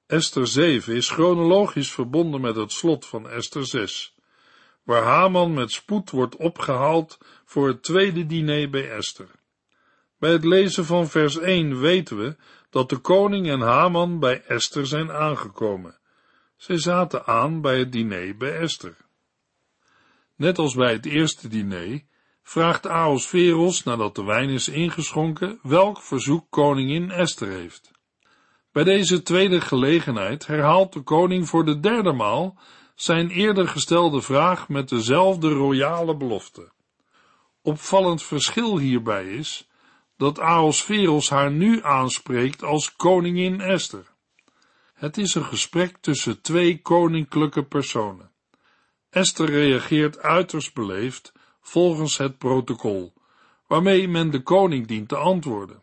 Esther 0.06 0.46
7 0.46 0.94
is 0.94 1.10
chronologisch 1.10 1.92
verbonden 1.92 2.40
met 2.40 2.56
het 2.56 2.72
slot 2.72 3.06
van 3.06 3.28
Esther 3.28 3.66
6, 3.66 4.14
waar 4.82 5.02
Haman 5.02 5.54
met 5.54 5.72
spoed 5.72 6.10
wordt 6.10 6.36
opgehaald 6.36 7.18
voor 7.44 7.68
het 7.68 7.82
tweede 7.82 8.26
diner 8.26 8.70
bij 8.70 8.90
Esther. 8.90 9.30
Bij 10.18 10.32
het 10.32 10.44
lezen 10.44 10.84
van 10.84 11.08
vers 11.08 11.38
1 11.38 11.80
weten 11.80 12.18
we 12.18 12.36
dat 12.70 12.88
de 12.88 12.98
koning 12.98 13.48
en 13.48 13.60
Haman 13.60 14.18
bij 14.18 14.42
Esther 14.42 14.86
zijn 14.86 15.12
aangekomen. 15.12 15.98
Zij 16.56 16.78
zaten 16.78 17.26
aan 17.26 17.60
bij 17.60 17.78
het 17.78 17.92
diner 17.92 18.36
bij 18.36 18.58
Esther. 18.58 18.96
Net 20.36 20.58
als 20.58 20.74
bij 20.74 20.92
het 20.92 21.06
eerste 21.06 21.48
diner 21.48 22.02
vraagt 22.42 22.86
Ahasveros, 22.86 23.82
nadat 23.82 24.14
de 24.14 24.24
wijn 24.24 24.48
is 24.48 24.68
ingeschonken, 24.68 25.58
welk 25.62 26.02
verzoek 26.02 26.46
koningin 26.50 27.10
Esther 27.10 27.48
heeft. 27.48 27.90
Bij 28.72 28.84
deze 28.84 29.22
tweede 29.22 29.60
gelegenheid 29.60 30.46
herhaalt 30.46 30.92
de 30.92 31.00
koning 31.00 31.48
voor 31.48 31.64
de 31.64 31.80
derde 31.80 32.12
maal 32.12 32.58
zijn 32.94 33.30
eerder 33.30 33.68
gestelde 33.68 34.20
vraag 34.20 34.68
met 34.68 34.88
dezelfde 34.88 35.48
royale 35.48 36.16
belofte. 36.16 36.72
Opvallend 37.62 38.22
verschil 38.22 38.78
hierbij 38.78 39.26
is 39.26 39.67
dat 40.18 40.38
Ahasveros 40.38 41.30
haar 41.30 41.50
nu 41.50 41.82
aanspreekt 41.82 42.62
als 42.62 42.96
koningin 42.96 43.60
Esther. 43.60 44.06
Het 44.94 45.16
is 45.16 45.34
een 45.34 45.44
gesprek 45.44 45.96
tussen 46.00 46.40
twee 46.40 46.82
koninklijke 46.82 47.64
personen. 47.64 48.30
Esther 49.10 49.50
reageert 49.50 50.18
uiterst 50.18 50.74
beleefd 50.74 51.32
volgens 51.60 52.16
het 52.16 52.38
protocol, 52.38 53.12
waarmee 53.66 54.08
men 54.08 54.30
de 54.30 54.42
koning 54.42 54.86
dient 54.86 55.08
te 55.08 55.16
antwoorden. 55.16 55.82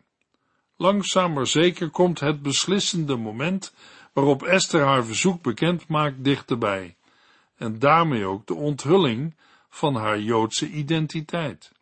Langzaam 0.76 1.32
maar 1.32 1.46
zeker 1.46 1.90
komt 1.90 2.20
het 2.20 2.42
beslissende 2.42 3.16
moment 3.16 3.74
waarop 4.12 4.42
Esther 4.42 4.84
haar 4.84 5.04
verzoek 5.04 5.42
bekend 5.42 5.88
maakt 5.88 6.24
dichterbij, 6.24 6.96
en 7.56 7.78
daarmee 7.78 8.24
ook 8.24 8.46
de 8.46 8.54
onthulling 8.54 9.36
van 9.68 9.94
haar 9.94 10.20
Joodse 10.20 10.68
identiteit. 10.68 11.72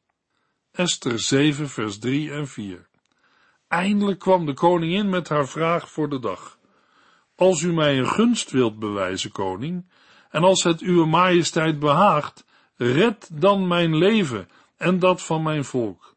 Esther 0.74 1.18
7 1.18 1.68
vers 1.68 1.98
3 1.98 2.30
en 2.32 2.48
4 2.48 2.86
Eindelijk 3.68 4.18
kwam 4.18 4.46
de 4.46 4.54
koningin 4.54 5.08
met 5.08 5.28
haar 5.28 5.48
vraag 5.48 5.90
voor 5.90 6.08
de 6.08 6.18
dag. 6.18 6.58
Als 7.34 7.62
u 7.62 7.72
mij 7.72 7.98
een 7.98 8.08
gunst 8.08 8.50
wilt 8.50 8.78
bewijzen, 8.78 9.32
koning, 9.32 9.90
en 10.30 10.42
als 10.42 10.62
het 10.62 10.80
uw 10.80 11.06
majesteit 11.06 11.78
behaagt, 11.78 12.44
red 12.76 13.30
dan 13.32 13.66
mijn 13.66 13.96
leven 13.96 14.48
en 14.76 14.98
dat 14.98 15.22
van 15.22 15.42
mijn 15.42 15.64
volk. 15.64 16.16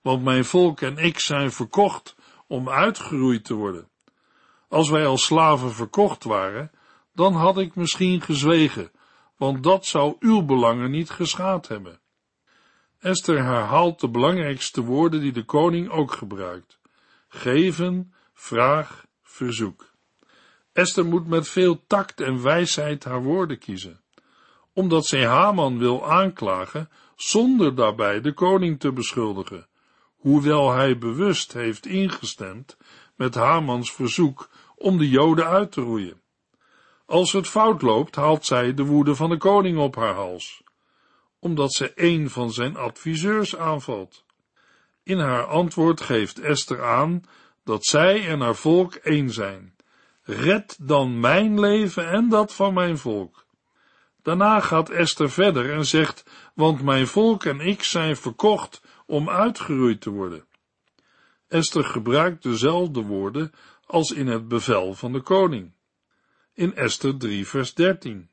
Want 0.00 0.24
mijn 0.24 0.44
volk 0.44 0.80
en 0.80 0.96
ik 0.96 1.18
zijn 1.18 1.52
verkocht 1.52 2.16
om 2.46 2.68
uitgeroeid 2.68 3.44
te 3.44 3.54
worden. 3.54 3.88
Als 4.68 4.88
wij 4.88 5.06
als 5.06 5.24
slaven 5.24 5.72
verkocht 5.72 6.24
waren, 6.24 6.70
dan 7.14 7.34
had 7.34 7.58
ik 7.58 7.74
misschien 7.74 8.20
gezwegen, 8.20 8.90
want 9.36 9.62
dat 9.62 9.86
zou 9.86 10.16
uw 10.18 10.42
belangen 10.42 10.90
niet 10.90 11.10
geschaad 11.10 11.68
hebben. 11.68 12.01
Esther 13.02 13.44
herhaalt 13.44 14.00
de 14.00 14.08
belangrijkste 14.08 14.80
woorden 14.80 15.20
die 15.20 15.32
de 15.32 15.44
koning 15.44 15.90
ook 15.90 16.12
gebruikt. 16.12 16.78
Geven, 17.28 18.14
vraag, 18.34 19.06
verzoek. 19.22 19.92
Esther 20.72 21.04
moet 21.04 21.26
met 21.26 21.48
veel 21.48 21.86
tact 21.86 22.20
en 22.20 22.42
wijsheid 22.42 23.04
haar 23.04 23.22
woorden 23.22 23.58
kiezen, 23.58 24.00
omdat 24.72 25.06
zij 25.06 25.26
Haman 25.26 25.78
wil 25.78 26.10
aanklagen 26.10 26.90
zonder 27.16 27.74
daarbij 27.74 28.20
de 28.20 28.32
koning 28.32 28.80
te 28.80 28.92
beschuldigen, 28.92 29.66
hoewel 30.16 30.72
hij 30.72 30.98
bewust 30.98 31.52
heeft 31.52 31.86
ingestemd 31.86 32.76
met 33.16 33.34
Hamans 33.34 33.92
verzoek 33.92 34.50
om 34.76 34.98
de 34.98 35.08
Joden 35.08 35.46
uit 35.46 35.72
te 35.72 35.80
roeien. 35.80 36.20
Als 37.06 37.32
het 37.32 37.48
fout 37.48 37.82
loopt, 37.82 38.16
haalt 38.16 38.44
zij 38.44 38.74
de 38.74 38.84
woede 38.84 39.14
van 39.14 39.30
de 39.30 39.36
koning 39.36 39.78
op 39.78 39.96
haar 39.96 40.14
hals, 40.14 40.61
omdat 41.42 41.72
ze 41.72 41.92
een 41.94 42.30
van 42.30 42.52
zijn 42.52 42.76
adviseurs 42.76 43.56
aanvalt. 43.56 44.24
In 45.02 45.18
haar 45.18 45.44
antwoord 45.44 46.00
geeft 46.00 46.38
Esther 46.38 46.84
aan 46.84 47.24
dat 47.64 47.84
zij 47.84 48.28
en 48.28 48.40
haar 48.40 48.54
volk 48.54 48.94
één 48.94 49.30
zijn. 49.30 49.74
Red 50.22 50.76
dan 50.80 51.20
mijn 51.20 51.60
leven 51.60 52.08
en 52.08 52.28
dat 52.28 52.54
van 52.54 52.74
mijn 52.74 52.98
volk. 52.98 53.46
Daarna 54.22 54.60
gaat 54.60 54.90
Esther 54.90 55.30
verder 55.30 55.72
en 55.72 55.86
zegt, 55.86 56.24
want 56.54 56.82
mijn 56.82 57.06
volk 57.06 57.44
en 57.44 57.60
ik 57.60 57.82
zijn 57.82 58.16
verkocht 58.16 58.82
om 59.06 59.30
uitgeroeid 59.30 60.00
te 60.00 60.10
worden. 60.10 60.44
Esther 61.48 61.84
gebruikt 61.84 62.42
dezelfde 62.42 63.02
woorden 63.02 63.52
als 63.86 64.10
in 64.10 64.26
het 64.26 64.48
bevel 64.48 64.94
van 64.94 65.12
de 65.12 65.20
koning. 65.20 65.72
In 66.54 66.74
Esther 66.74 67.16
3 67.16 67.46
vers 67.46 67.74
13. 67.74 68.30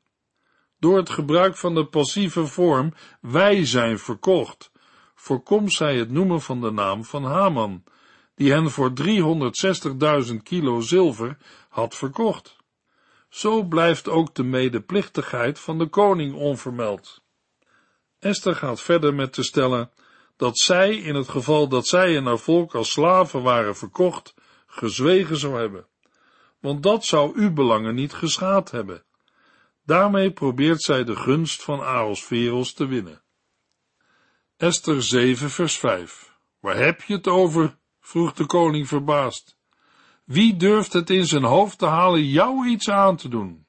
Door 0.80 0.96
het 0.96 1.10
gebruik 1.10 1.56
van 1.56 1.74
de 1.74 1.86
passieve 1.86 2.46
vorm 2.46 2.94
wij 3.20 3.64
zijn 3.64 3.98
verkocht, 3.98 4.70
voorkomt 5.14 5.72
zij 5.72 5.96
het 5.96 6.10
noemen 6.10 6.40
van 6.40 6.60
de 6.60 6.70
naam 6.70 7.04
van 7.04 7.24
Haman, 7.24 7.84
die 8.34 8.52
hen 8.52 8.70
voor 8.70 8.92
360.000 10.28 10.36
kilo 10.42 10.80
zilver 10.80 11.36
had 11.68 11.94
verkocht. 11.94 12.56
Zo 13.28 13.62
blijft 13.62 14.08
ook 14.08 14.34
de 14.34 14.42
medeplichtigheid 14.42 15.58
van 15.58 15.78
de 15.78 15.86
koning 15.86 16.34
onvermeld. 16.34 17.22
Esther 18.18 18.54
gaat 18.54 18.82
verder 18.82 19.14
met 19.14 19.32
te 19.32 19.42
stellen 19.42 19.90
dat 20.36 20.58
zij, 20.58 20.96
in 20.96 21.14
het 21.14 21.28
geval 21.28 21.68
dat 21.68 21.86
zij 21.86 22.16
en 22.16 22.24
haar 22.24 22.38
volk 22.38 22.74
als 22.74 22.90
slaven 22.90 23.42
waren 23.42 23.76
verkocht, 23.76 24.34
gezwegen 24.66 25.36
zou 25.36 25.58
hebben, 25.58 25.86
want 26.60 26.82
dat 26.82 27.04
zou 27.04 27.40
uw 27.40 27.52
belangen 27.52 27.94
niet 27.94 28.12
geschaad 28.12 28.70
hebben. 28.70 29.04
Daarmee 29.90 30.30
probeert 30.30 30.82
zij 30.82 31.04
de 31.04 31.16
gunst 31.16 31.62
van 31.62 31.80
Ahasveros 31.80 32.72
te 32.72 32.86
winnen. 32.86 33.22
Esther 34.56 35.02
7 35.02 35.50
vers 35.50 35.78
5 35.78 36.38
Waar 36.60 36.76
heb 36.76 37.02
je 37.02 37.14
het 37.14 37.28
over? 37.28 37.78
vroeg 38.00 38.32
de 38.32 38.46
koning 38.46 38.88
verbaasd. 38.88 39.56
Wie 40.24 40.56
durft 40.56 40.92
het 40.92 41.10
in 41.10 41.26
zijn 41.26 41.44
hoofd 41.44 41.78
te 41.78 41.86
halen 41.86 42.24
jou 42.24 42.68
iets 42.68 42.90
aan 42.90 43.16
te 43.16 43.28
doen? 43.28 43.66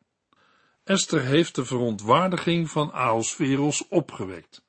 Esther 0.83 1.21
heeft 1.21 1.55
de 1.55 1.65
verontwaardiging 1.65 2.69
van 2.69 2.91
Ahasveros 2.91 3.87
opgewekt. 3.87 4.65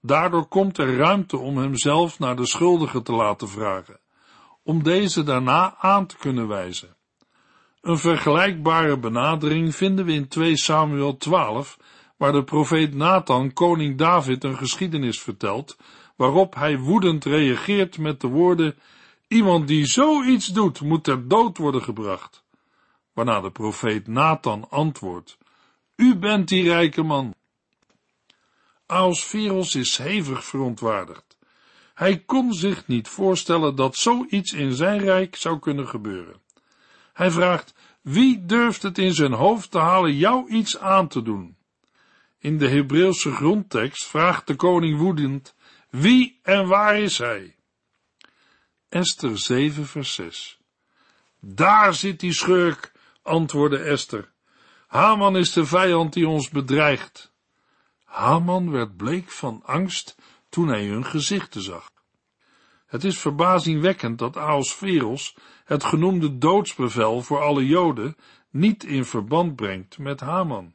Daardoor 0.00 0.46
komt 0.46 0.78
er 0.78 0.96
ruimte 0.96 1.36
om 1.36 1.58
hemzelf 1.58 2.18
naar 2.18 2.36
de 2.36 2.46
schuldige 2.46 3.02
te 3.02 3.12
laten 3.12 3.48
vragen, 3.48 4.00
om 4.62 4.82
deze 4.82 5.22
daarna 5.22 5.76
aan 5.78 6.06
te 6.06 6.16
kunnen 6.16 6.48
wijzen. 6.48 6.96
Een 7.82 7.98
vergelijkbare 7.98 8.98
benadering 8.98 9.74
vinden 9.74 10.04
we 10.04 10.12
in 10.12 10.28
2 10.28 10.56
Samuel 10.56 11.16
12, 11.16 11.78
waar 12.16 12.32
de 12.32 12.44
profeet 12.44 12.94
Nathan 12.94 13.52
koning 13.52 13.98
David 13.98 14.44
een 14.44 14.56
geschiedenis 14.56 15.20
vertelt, 15.20 15.76
waarop 16.16 16.54
hij 16.54 16.78
woedend 16.78 17.24
reageert 17.24 17.98
met 17.98 18.20
de 18.20 18.26
woorden: 18.26 18.78
Iemand 19.28 19.68
die 19.68 19.86
zoiets 19.86 20.46
doet, 20.46 20.80
moet 20.80 21.04
ter 21.04 21.28
dood 21.28 21.58
worden 21.58 21.82
gebracht. 21.82 22.44
Waarna 23.12 23.40
de 23.40 23.50
profeet 23.50 24.06
Nathan 24.06 24.70
antwoordt: 24.70 25.38
U 25.96 26.16
bent 26.16 26.48
die 26.48 26.62
rijke 26.62 27.02
man. 27.02 27.34
Aosferos 28.86 29.74
is 29.74 29.96
hevig 29.96 30.44
verontwaardigd. 30.44 31.38
Hij 31.94 32.18
kon 32.18 32.52
zich 32.52 32.86
niet 32.86 33.08
voorstellen 33.08 33.76
dat 33.76 33.96
zoiets 33.96 34.52
in 34.52 34.72
zijn 34.72 34.98
rijk 34.98 35.36
zou 35.36 35.58
kunnen 35.58 35.88
gebeuren. 35.88 36.41
Hij 37.12 37.30
vraagt, 37.30 37.74
wie 38.00 38.44
durft 38.46 38.82
het 38.82 38.98
in 38.98 39.14
zijn 39.14 39.32
hoofd 39.32 39.70
te 39.70 39.78
halen 39.78 40.16
jou 40.16 40.50
iets 40.50 40.78
aan 40.78 41.08
te 41.08 41.22
doen? 41.22 41.56
In 42.38 42.58
de 42.58 42.68
Hebreeuwse 42.68 43.32
grondtekst 43.32 44.06
vraagt 44.06 44.46
de 44.46 44.56
koning 44.56 44.98
woedend, 44.98 45.54
wie 45.90 46.40
en 46.42 46.66
waar 46.66 46.98
is 46.98 47.18
hij? 47.18 47.56
Esther 48.88 49.38
7 49.38 49.86
vers 49.86 50.14
6 50.14 50.60
Daar 51.40 51.94
zit 51.94 52.20
die 52.20 52.32
schurk, 52.32 52.92
antwoordde 53.22 53.78
Esther. 53.78 54.32
Haman 54.86 55.36
is 55.36 55.52
de 55.52 55.66
vijand 55.66 56.12
die 56.12 56.28
ons 56.28 56.48
bedreigt. 56.48 57.32
Haman 58.04 58.70
werd 58.70 58.96
bleek 58.96 59.30
van 59.30 59.62
angst 59.64 60.16
toen 60.48 60.68
hij 60.68 60.86
hun 60.86 61.04
gezichten 61.04 61.62
zag. 61.62 61.90
Het 62.86 63.04
is 63.04 63.18
verbazingwekkend 63.18 64.18
dat 64.18 64.36
Aosferos 64.36 65.36
het 65.72 65.84
genoemde 65.84 66.38
doodsbevel 66.38 67.22
voor 67.22 67.40
alle 67.42 67.66
Joden 67.66 68.16
niet 68.50 68.84
in 68.84 69.04
verband 69.04 69.56
brengt 69.56 69.98
met 69.98 70.20
Haman. 70.20 70.74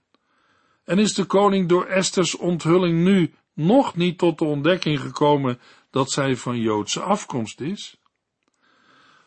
En 0.84 1.00
is 1.00 1.14
de 1.14 1.26
koning 1.26 1.70
door 1.70 1.86
Esters 1.86 2.36
onthulling 2.36 3.04
nu 3.04 3.34
nog 3.54 3.96
niet 3.96 4.18
tot 4.18 4.38
de 4.38 4.46
ontdekking 4.46 5.00
gekomen 5.00 5.60
dat 5.90 6.12
zij 6.12 6.36
van 6.36 6.60
Joodse 6.60 7.02
afkomst 7.02 7.62
is? 7.62 7.98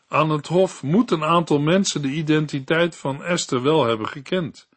Aan 0.07 0.29
het 0.29 0.47
hof 0.47 0.83
moet 0.83 1.11
een 1.11 1.23
aantal 1.23 1.59
mensen 1.59 2.01
de 2.01 2.11
identiteit 2.11 2.95
van 2.95 3.23
Esther 3.23 3.61
wel 3.61 3.85
hebben 3.85 4.07
gekend, 4.07 4.67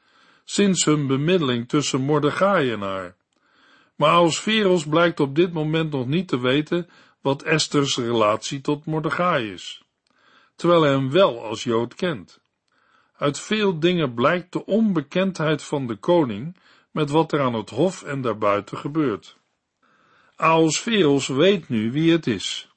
sinds 0.45 0.85
hun 0.85 1.07
bemiddeling 1.07 1.69
tussen 1.69 2.01
Mordechai 2.01 2.73
en 2.73 2.81
haar. 2.81 3.17
Maar 3.97 4.11
Aosferos 4.11 4.87
blijkt 4.87 5.21
op 5.21 5.35
dit 5.35 5.53
moment 5.53 5.91
nog 5.91 6.07
niet 6.07 6.29
te 6.29 6.41
weten 6.41 6.89
wat 7.21 7.43
Esther's 7.43 7.97
relatie 7.97 8.61
tot 8.61 8.85
Mordechai 8.85 9.53
is, 9.53 9.84
terwijl 10.57 10.83
hij 10.83 10.93
hem 10.93 11.11
wel 11.11 11.45
als 11.45 11.65
Jood 11.65 11.95
kent. 11.95 12.41
Uit 13.17 13.39
veel 13.39 13.79
dingen 13.79 14.15
blijkt 14.15 14.53
de 14.53 14.67
onbekendheid 14.67 15.63
van 15.63 15.87
de 15.87 15.97
koning 15.97 16.57
met 16.91 17.11
wat 17.11 17.33
er 17.33 17.41
aan 17.41 17.55
het 17.55 17.71
hof 17.71 18.03
en 18.03 18.21
daarbuiten 18.21 18.79
gebeurt. 18.79 19.39
Aosferos 20.37 21.29
weet 21.29 21.69
nu 21.69 21.93
wie 21.93 22.13
het 22.13 22.27
is, 22.27 22.69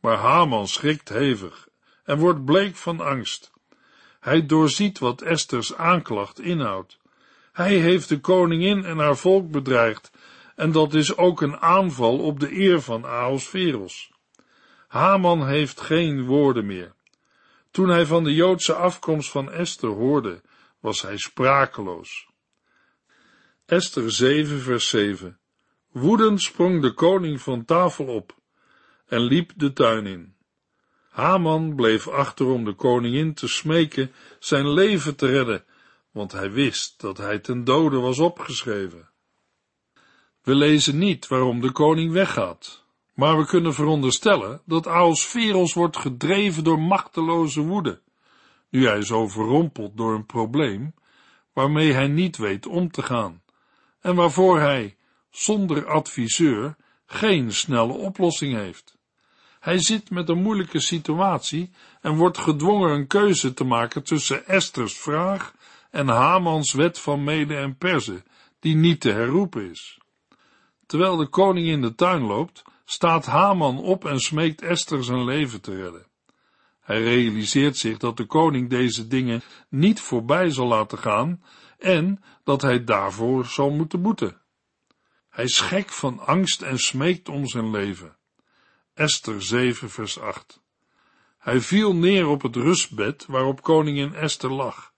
maar 0.00 0.16
Haman 0.16 0.68
schrikt 0.68 1.08
hevig 1.08 1.68
en 2.04 2.18
wordt 2.18 2.44
bleek 2.44 2.76
van 2.76 3.00
angst. 3.00 3.50
Hij 4.20 4.46
doorziet 4.46 4.98
wat 4.98 5.22
Esther's 5.22 5.74
aanklacht 5.74 6.40
inhoudt. 6.40 6.98
Hij 7.52 7.74
heeft 7.74 8.08
de 8.08 8.20
koningin 8.20 8.84
en 8.84 8.98
haar 8.98 9.16
volk 9.16 9.50
bedreigd 9.50 10.10
en 10.56 10.72
dat 10.72 10.94
is 10.94 11.16
ook 11.16 11.40
een 11.40 11.56
aanval 11.56 12.18
op 12.18 12.40
de 12.40 12.52
eer 12.60 12.80
van 12.80 13.04
Ahasveros. 13.04 14.10
Haman 14.88 15.46
heeft 15.46 15.80
geen 15.80 16.24
woorden 16.24 16.66
meer. 16.66 16.95
Toen 17.76 17.88
hij 17.88 18.06
van 18.06 18.24
de 18.24 18.34
Joodse 18.34 18.74
afkomst 18.74 19.30
van 19.30 19.50
Esther 19.50 19.88
hoorde, 19.88 20.42
was 20.80 21.02
hij 21.02 21.16
sprakeloos. 21.16 22.28
Esther 23.66 24.12
7 24.12 24.60
vers 24.60 24.88
7 24.88 25.38
Woedend 25.92 26.42
sprong 26.42 26.82
de 26.82 26.92
koning 26.92 27.40
van 27.40 27.64
tafel 27.64 28.06
op 28.06 28.36
en 29.06 29.20
liep 29.20 29.52
de 29.56 29.72
tuin 29.72 30.06
in. 30.06 30.36
Haman 31.10 31.74
bleef 31.74 32.08
achter 32.08 32.46
om 32.46 32.64
de 32.64 32.72
koningin 32.72 33.34
te 33.34 33.48
smeken 33.48 34.12
zijn 34.38 34.68
leven 34.68 35.16
te 35.16 35.26
redden, 35.26 35.64
want 36.10 36.32
hij 36.32 36.50
wist 36.50 37.00
dat 37.00 37.16
hij 37.16 37.38
ten 37.38 37.64
dode 37.64 37.96
was 37.96 38.18
opgeschreven. 38.18 39.10
We 40.42 40.54
lezen 40.54 40.98
niet 40.98 41.26
waarom 41.26 41.60
de 41.60 41.72
koning 41.72 42.12
weggaat, 42.12 42.85
maar 43.16 43.38
we 43.38 43.46
kunnen 43.46 43.74
veronderstellen 43.74 44.60
dat 44.64 44.86
Aosferos 44.86 45.74
wordt 45.74 45.96
gedreven 45.96 46.64
door 46.64 46.80
machteloze 46.80 47.60
woede, 47.60 48.00
nu 48.68 48.86
hij 48.86 48.98
is 48.98 49.12
overrompeld 49.12 49.96
door 49.96 50.14
een 50.14 50.26
probleem 50.26 50.94
waarmee 51.52 51.92
hij 51.92 52.08
niet 52.08 52.36
weet 52.36 52.66
om 52.66 52.90
te 52.90 53.02
gaan 53.02 53.42
en 54.00 54.14
waarvoor 54.14 54.60
hij, 54.60 54.96
zonder 55.30 55.86
adviseur, 55.86 56.76
geen 57.06 57.52
snelle 57.52 57.92
oplossing 57.92 58.54
heeft. 58.54 58.96
Hij 59.60 59.78
zit 59.78 60.10
met 60.10 60.28
een 60.28 60.42
moeilijke 60.42 60.80
situatie 60.80 61.70
en 62.00 62.16
wordt 62.16 62.38
gedwongen 62.38 62.90
een 62.90 63.06
keuze 63.06 63.54
te 63.54 63.64
maken 63.64 64.02
tussen 64.04 64.46
Esther's 64.46 64.98
vraag 64.98 65.54
en 65.90 66.08
Hamans 66.08 66.72
wet 66.72 66.98
van 66.98 67.24
Mede 67.24 67.56
en 67.56 67.76
Perze, 67.76 68.22
die 68.60 68.74
niet 68.74 69.00
te 69.00 69.10
herroepen 69.10 69.70
is. 69.70 69.98
Terwijl 70.86 71.16
de 71.16 71.28
koning 71.28 71.66
in 71.66 71.80
de 71.80 71.94
tuin 71.94 72.22
loopt, 72.22 72.64
staat 72.88 73.26
Haman 73.26 73.78
op 73.78 74.04
en 74.04 74.20
smeekt 74.20 74.62
Esther 74.62 75.04
zijn 75.04 75.24
leven 75.24 75.60
te 75.60 75.74
redden. 75.74 76.06
Hij 76.80 77.02
realiseert 77.02 77.76
zich 77.76 77.98
dat 77.98 78.16
de 78.16 78.24
koning 78.24 78.70
deze 78.70 79.06
dingen 79.06 79.42
niet 79.68 80.00
voorbij 80.00 80.50
zal 80.50 80.66
laten 80.66 80.98
gaan 80.98 81.42
en 81.78 82.22
dat 82.44 82.62
hij 82.62 82.84
daarvoor 82.84 83.44
zal 83.44 83.70
moeten 83.70 84.02
boeten. 84.02 84.40
Hij 85.28 85.44
is 85.44 85.60
gek 85.60 85.88
van 85.88 86.18
angst 86.18 86.62
en 86.62 86.78
smeekt 86.78 87.28
om 87.28 87.46
zijn 87.46 87.70
leven. 87.70 88.16
Esther 88.94 89.42
7 89.42 89.90
vers 89.90 90.20
8 90.20 90.62
Hij 91.38 91.60
viel 91.60 91.94
neer 91.94 92.26
op 92.26 92.42
het 92.42 92.56
rustbed 92.56 93.26
waarop 93.26 93.62
koningin 93.62 94.14
Esther 94.14 94.52
lag. 94.52 94.92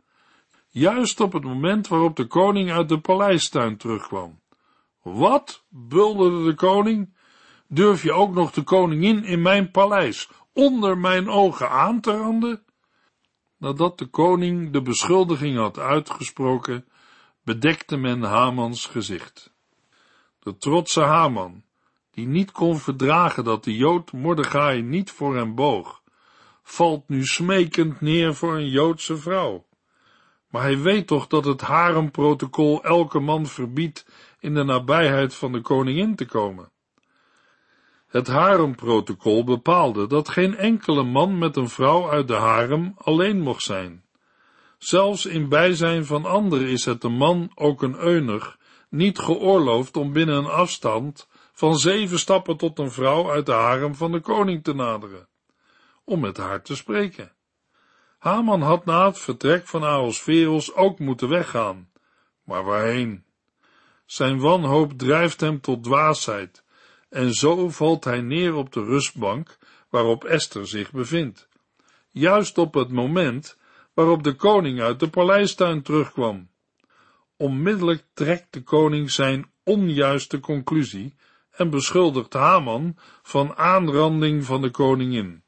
Juist 0.69 1.21
op 1.21 1.33
het 1.33 1.45
moment 1.45 1.89
waarop 1.89 2.17
de 2.17 2.27
koning 2.27 2.71
uit 2.71 2.89
de 2.89 3.01
paleistuin 3.01 3.77
terugkwam. 3.77 4.41
Wat? 5.03 5.65
bulderde 5.69 6.45
de 6.45 6.55
koning. 6.55 7.17
Durf 7.71 8.03
je 8.03 8.13
ook 8.13 8.35
nog 8.35 8.51
de 8.51 8.63
koningin 8.63 9.25
in 9.25 9.43
mijn 9.43 9.71
paleis 9.71 10.29
onder 10.53 10.99
mijn 10.99 11.29
ogen 11.29 11.71
aan 11.71 12.01
te 12.01 12.17
randen? 12.17 12.63
Nadat 13.57 13.99
de 13.99 14.07
koning 14.07 14.73
de 14.73 14.83
beschuldiging 14.83 15.57
had 15.57 15.79
uitgesproken, 15.79 16.89
bedekte 17.43 17.97
men 17.97 18.23
Hamans 18.23 18.87
gezicht. 18.87 19.53
De 20.39 20.57
trotse 20.57 21.01
Haman, 21.01 21.63
die 22.11 22.27
niet 22.27 22.53
kon 22.53 22.79
verdragen 22.79 23.45
dat 23.45 23.65
de 23.65 23.77
Jood 23.77 24.13
Mordechai 24.13 24.83
niet 24.83 25.11
voor 25.11 25.37
hem 25.37 25.55
boog, 25.55 26.03
valt 26.63 27.09
nu 27.09 27.25
smekend 27.25 28.01
neer 28.01 28.35
voor 28.35 28.57
een 28.57 28.69
Joodse 28.69 29.17
vrouw. 29.17 29.67
Maar 30.51 30.63
hij 30.63 30.79
weet 30.79 31.07
toch 31.07 31.27
dat 31.27 31.45
het 31.45 31.61
haremprotocol 31.61 32.85
elke 32.85 33.19
man 33.19 33.47
verbiedt 33.47 34.07
in 34.39 34.55
de 34.55 34.65
nabijheid 34.65 35.35
van 35.35 35.53
de 35.53 35.61
koningin 35.61 36.17
te 36.17 36.27
komen. 36.27 36.71
Het 38.09 38.27
haremprotocol 38.27 39.45
bepaalde 39.45 40.07
dat 40.07 40.29
geen 40.29 40.57
enkele 40.57 41.03
man 41.03 41.39
met 41.39 41.57
een 41.57 41.69
vrouw 41.69 42.11
uit 42.11 42.29
de 42.29 42.35
harem 42.35 42.95
alleen 42.97 43.41
mocht 43.41 43.63
zijn. 43.63 44.05
Zelfs 44.79 45.27
in 45.27 45.49
bijzijn 45.49 46.05
van 46.05 46.25
anderen 46.25 46.69
is 46.69 46.85
het 46.85 47.01
de 47.01 47.09
man, 47.09 47.51
ook 47.55 47.83
een 47.83 47.99
eunuch, 47.99 48.57
niet 48.89 49.19
geoorloofd 49.19 49.97
om 49.97 50.13
binnen 50.13 50.37
een 50.37 50.51
afstand 50.51 51.29
van 51.53 51.79
zeven 51.79 52.19
stappen 52.19 52.57
tot 52.57 52.79
een 52.79 52.91
vrouw 52.91 53.31
uit 53.31 53.47
de 53.47 53.53
harem 53.53 53.95
van 53.95 54.13
de 54.13 54.21
koning 54.21 54.65
te 54.65 54.75
naderen, 54.75 55.29
om 56.05 56.21
met 56.21 56.37
haar 56.37 56.63
te 56.63 56.77
spreken. 56.77 57.33
Haman 58.19 58.63
had 58.63 58.85
na 58.85 59.07
het 59.07 59.19
vertrek 59.19 59.67
van 59.67 59.85
Ahasveros 59.85 60.75
ook 60.75 60.99
moeten 60.99 61.29
weggaan, 61.29 61.91
maar 62.45 62.65
waarheen? 62.65 63.25
Zijn 64.07 64.39
wanhoop 64.39 64.93
drijft 64.93 65.41
hem 65.41 65.61
tot 65.61 65.85
dwaasheid, 65.85 66.65
en 67.09 67.33
zo 67.33 67.69
valt 67.69 68.05
hij 68.05 68.21
neer 68.21 68.55
op 68.55 68.73
de 68.73 68.85
rustbank 68.85 69.59
waarop 69.89 70.25
Esther 70.25 70.67
zich 70.67 70.93
bevindt, 70.93 71.49
juist 72.09 72.59
op 72.59 72.75
het 72.75 72.91
moment 72.91 73.59
waarop 73.95 74.23
de 74.23 74.35
koning 74.35 74.81
uit 74.81 75.01
de 75.01 75.09
paleistuin 75.09 75.83
terugkwam. 75.83 76.51
Onmiddellijk 77.37 78.05
trekt 78.15 78.53
de 78.53 78.63
koning 78.63 79.11
zijn 79.11 79.51
onjuiste 79.65 80.41
conclusie 80.41 81.15
en 81.51 81.71
beschuldigt 81.71 82.33
Haman 82.33 82.97
van 83.23 83.57
aanranding 83.57 84.45
van 84.45 84.63
de 84.63 84.71
koningin. 84.71 85.43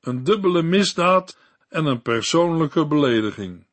Een 0.00 0.24
dubbele 0.24 0.62
misdaad 0.62 1.38
en 1.68 1.84
een 1.84 2.02
persoonlijke 2.02 2.86
belediging. 2.86 3.66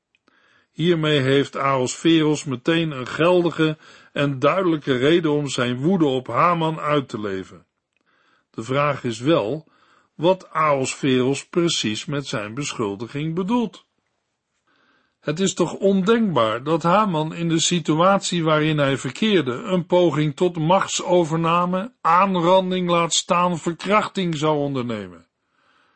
Hiermee 0.71 1.19
heeft 1.19 1.57
Ahasveros 1.57 2.43
meteen 2.43 2.91
een 2.91 3.07
geldige 3.07 3.77
en 4.17 4.39
duidelijke 4.39 4.97
reden 4.97 5.31
om 5.31 5.47
zijn 5.47 5.77
woede 5.81 6.05
op 6.05 6.27
Haman 6.27 6.79
uit 6.79 7.09
te 7.09 7.19
leven. 7.19 7.65
De 8.49 8.63
vraag 8.63 9.03
is 9.03 9.19
wel 9.19 9.67
wat 10.15 10.49
Ahasveros 10.49 11.47
precies 11.47 12.05
met 12.05 12.27
zijn 12.27 12.53
beschuldiging 12.53 13.35
bedoelt. 13.35 13.85
Het 15.19 15.39
is 15.39 15.53
toch 15.53 15.73
ondenkbaar 15.73 16.63
dat 16.63 16.83
Haman 16.83 17.33
in 17.33 17.49
de 17.49 17.59
situatie 17.59 18.43
waarin 18.43 18.77
hij 18.77 18.97
verkeerde 18.97 19.51
een 19.51 19.85
poging 19.85 20.35
tot 20.35 20.57
machtsovername, 20.57 21.93
aanranding 22.01 22.89
laat 22.89 23.13
staan, 23.13 23.57
verkrachting 23.57 24.37
zou 24.37 24.57
ondernemen. 24.57 25.27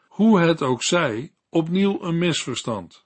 Hoe 0.07 0.39
het 0.39 0.61
ook 0.61 0.83
zij, 0.83 1.33
opnieuw 1.49 2.01
een 2.01 2.17
misverstand. 2.17 3.05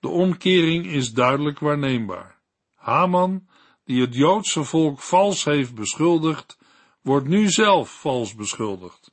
De 0.00 0.08
omkering 0.08 0.86
is 0.86 1.12
duidelijk 1.12 1.58
waarneembaar. 1.58 2.40
Haman, 2.74 3.46
die 3.86 4.00
het 4.00 4.14
Joodse 4.14 4.64
volk 4.64 5.00
vals 5.00 5.44
heeft 5.44 5.74
beschuldigd, 5.74 6.58
wordt 7.02 7.26
nu 7.26 7.48
zelf 7.48 8.00
vals 8.00 8.34
beschuldigd. 8.34 9.12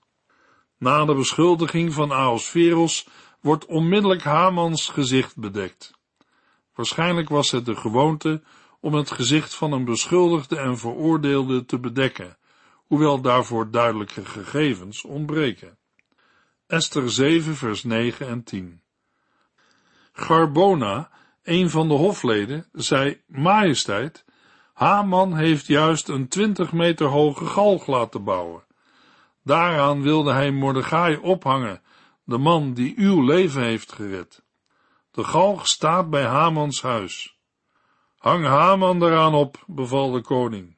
Na 0.78 1.06
de 1.06 1.16
beschuldiging 1.16 1.94
van 1.94 2.12
Ahasveros 2.12 3.08
wordt 3.42 3.66
onmiddellijk 3.66 4.24
Hamans 4.24 4.90
gezicht 4.90 5.38
bedekt. 5.38 5.94
Waarschijnlijk 6.76 7.30
was 7.30 7.52
het 7.52 7.66
de 7.66 7.76
gewoonte 7.76 8.42
om 8.80 8.94
het 8.94 9.12
gezicht 9.12 9.56
van 9.56 9.72
een 9.72 9.86
beschuldigde 9.86 10.58
en 10.58 10.78
veroordeelde 10.78 11.66
te 11.66 11.80
bedekken, 11.80 12.38
hoewel 12.74 13.22
daarvoor 13.22 13.72
duidelijke 13.72 14.26
gegevens 14.26 15.04
ontbreken. 15.04 15.78
Esther 16.68 17.12
7 17.12 17.56
vers 17.56 17.84
9 17.84 18.28
en 18.28 18.44
10 18.44 18.82
Garbona, 20.14 21.12
een 21.44 21.70
van 21.70 21.88
de 21.88 21.94
hofleden, 21.94 22.70
zei, 22.72 23.22
majesteit, 23.28 24.23
Haman 24.74 25.36
heeft 25.36 25.68
juist 25.68 26.08
een 26.08 26.28
twintig 26.28 26.72
meter 26.72 27.08
hoge 27.08 27.46
galg 27.46 27.88
laten 27.88 28.24
bouwen. 28.24 28.64
Daaraan 29.44 30.02
wilde 30.02 30.32
hij 30.32 30.52
Mordechai 30.52 31.18
ophangen, 31.18 31.82
de 32.24 32.38
man 32.38 32.74
die 32.74 32.94
uw 32.98 33.22
leven 33.22 33.64
heeft 33.64 33.92
gered. 33.92 34.44
De 35.12 35.24
galg 35.24 35.68
staat 35.68 36.10
bij 36.10 36.26
Hamans 36.26 36.82
huis. 36.82 37.38
Hang 38.18 38.46
Haman 38.46 39.04
eraan 39.04 39.34
op, 39.34 39.64
beval 39.68 40.12
de 40.12 40.22
koning. 40.22 40.78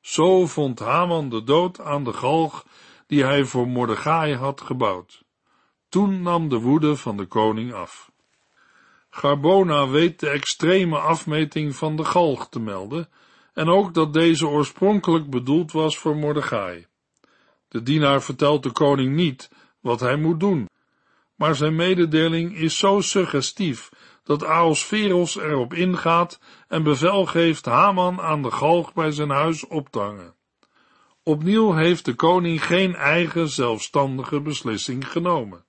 Zo 0.00 0.46
vond 0.46 0.78
Haman 0.78 1.28
de 1.28 1.42
dood 1.42 1.80
aan 1.80 2.04
de 2.04 2.12
galg 2.12 2.66
die 3.06 3.24
hij 3.24 3.44
voor 3.44 3.68
Mordechai 3.68 4.34
had 4.34 4.60
gebouwd. 4.60 5.24
Toen 5.88 6.22
nam 6.22 6.48
de 6.48 6.58
woede 6.58 6.96
van 6.96 7.16
de 7.16 7.26
koning 7.26 7.74
af. 7.74 8.10
Garbona 9.16 9.88
weet 9.88 10.20
de 10.20 10.28
extreme 10.28 10.98
afmeting 10.98 11.76
van 11.76 11.96
de 11.96 12.04
galg 12.04 12.48
te 12.48 12.60
melden 12.60 13.08
en 13.52 13.68
ook 13.68 13.94
dat 13.94 14.12
deze 14.12 14.46
oorspronkelijk 14.46 15.30
bedoeld 15.30 15.72
was 15.72 15.98
voor 15.98 16.16
Mordechai. 16.16 16.86
De 17.68 17.82
dienaar 17.82 18.22
vertelt 18.22 18.62
de 18.62 18.70
koning 18.70 19.14
niet 19.14 19.50
wat 19.80 20.00
hij 20.00 20.16
moet 20.16 20.40
doen, 20.40 20.68
maar 21.34 21.54
zijn 21.54 21.76
mededeling 21.76 22.56
is 22.56 22.78
zo 22.78 23.00
suggestief 23.00 23.90
dat 24.24 24.44
Aosferos 24.44 25.36
erop 25.36 25.74
ingaat 25.74 26.40
en 26.68 26.82
bevel 26.82 27.26
geeft 27.26 27.64
Haman 27.64 28.20
aan 28.20 28.42
de 28.42 28.50
galg 28.50 28.92
bij 28.92 29.10
zijn 29.10 29.30
huis 29.30 29.66
op 29.66 29.88
te 29.88 29.98
hangen. 29.98 30.34
Opnieuw 31.22 31.72
heeft 31.72 32.04
de 32.04 32.14
koning 32.14 32.66
geen 32.66 32.94
eigen 32.94 33.48
zelfstandige 33.48 34.40
beslissing 34.40 35.10
genomen. 35.10 35.65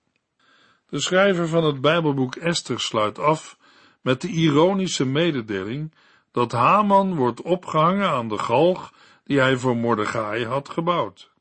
De 0.89 1.00
schrijver 1.00 1.47
van 1.47 1.63
het 1.63 1.82
Bijbelboek 1.82 2.36
Esther 2.36 2.80
sluit 2.80 3.19
af 3.19 3.58
met 4.02 4.21
de 4.21 4.28
ironische 4.28 5.06
mededeling 5.06 5.93
dat 6.32 6.52
Haman 6.52 7.15
wordt 7.15 7.41
opgehangen 7.41 8.10
aan 8.10 8.28
de 8.28 8.38
galg 8.38 8.93
die 9.23 9.39
hij 9.39 9.58
voor 9.58 9.78
Mordechai 9.78 10.45
had 10.45 10.69
gebouwd. 10.69 11.32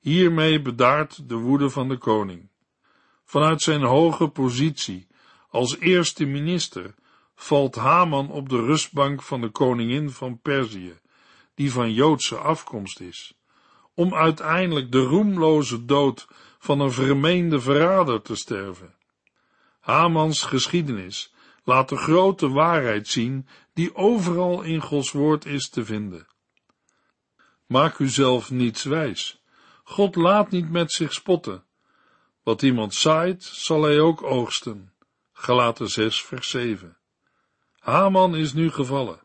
Hiermee 0.00 0.62
bedaart 0.62 1.28
de 1.28 1.34
woede 1.34 1.70
van 1.70 1.88
de 1.88 1.96
koning. 1.96 2.48
Vanuit 3.24 3.62
zijn 3.62 3.82
hoge 3.82 4.28
positie 4.28 5.06
als 5.48 5.78
eerste 5.78 6.24
minister 6.24 6.94
valt 7.34 7.74
Haman 7.74 8.30
op 8.30 8.48
de 8.48 8.60
rustbank 8.60 9.22
van 9.22 9.40
de 9.40 9.48
koningin 9.48 10.10
van 10.10 10.40
Perzië, 10.40 10.98
die 11.54 11.72
van 11.72 11.92
Joodse 11.92 12.36
afkomst 12.36 13.00
is, 13.00 13.34
om 13.94 14.14
uiteindelijk 14.14 14.92
de 14.92 15.02
roemloze 15.02 15.84
dood 15.84 16.26
van 16.62 16.80
een 16.80 16.92
vermeende 16.92 17.60
verrader 17.60 18.22
te 18.22 18.34
sterven. 18.34 18.94
Hamans 19.80 20.42
geschiedenis 20.42 21.34
laat 21.64 21.88
de 21.88 21.96
grote 21.96 22.48
waarheid 22.48 23.08
zien 23.08 23.46
die 23.72 23.94
overal 23.94 24.62
in 24.62 24.80
Gods 24.80 25.12
woord 25.12 25.46
is 25.46 25.68
te 25.68 25.84
vinden. 25.84 26.26
Maak 27.66 27.98
uzelf 27.98 28.50
niets 28.50 28.84
wijs. 28.84 29.42
God 29.84 30.16
laat 30.16 30.50
niet 30.50 30.70
met 30.70 30.92
zich 30.92 31.12
spotten. 31.12 31.64
Wat 32.42 32.62
iemand 32.62 32.94
zaait, 32.94 33.44
zal 33.44 33.82
hij 33.82 34.00
ook 34.00 34.22
oogsten. 34.22 34.92
Galaten 35.32 35.88
6 35.88 36.22
vers 36.22 36.50
7. 36.50 36.96
Haman 37.78 38.36
is 38.36 38.52
nu 38.52 38.70
gevallen. 38.70 39.20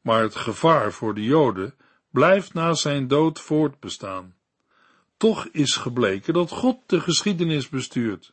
Maar 0.00 0.22
het 0.22 0.36
gevaar 0.36 0.92
voor 0.92 1.14
de 1.14 1.22
Joden 1.22 1.74
blijft 2.10 2.54
na 2.54 2.74
zijn 2.74 3.08
dood 3.08 3.40
voortbestaan. 3.40 4.38
Toch 5.20 5.48
is 5.52 5.76
gebleken 5.76 6.34
dat 6.34 6.50
God 6.50 6.78
de 6.86 7.00
geschiedenis 7.00 7.68
bestuurt. 7.68 8.32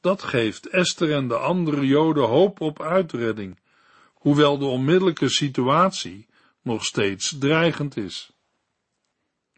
Dat 0.00 0.22
geeft 0.22 0.68
Esther 0.68 1.12
en 1.12 1.28
de 1.28 1.36
andere 1.36 1.86
Joden 1.86 2.24
hoop 2.24 2.60
op 2.60 2.82
uitredding, 2.82 3.58
hoewel 4.14 4.58
de 4.58 4.64
onmiddellijke 4.64 5.28
situatie 5.28 6.26
nog 6.62 6.84
steeds 6.84 7.36
dreigend 7.38 7.96
is. 7.96 8.30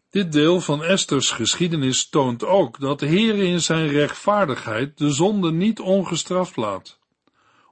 Dit 0.09 0.31
deel 0.31 0.61
van 0.61 0.83
Esters 0.83 1.31
geschiedenis 1.31 2.09
toont 2.09 2.43
ook 2.43 2.79
dat 2.79 2.99
de 2.99 3.05
Heer 3.05 3.35
in 3.35 3.61
zijn 3.61 3.87
rechtvaardigheid 3.87 4.97
de 4.97 5.11
zonde 5.11 5.51
niet 5.51 5.79
ongestraft 5.79 6.55
laat. 6.55 6.99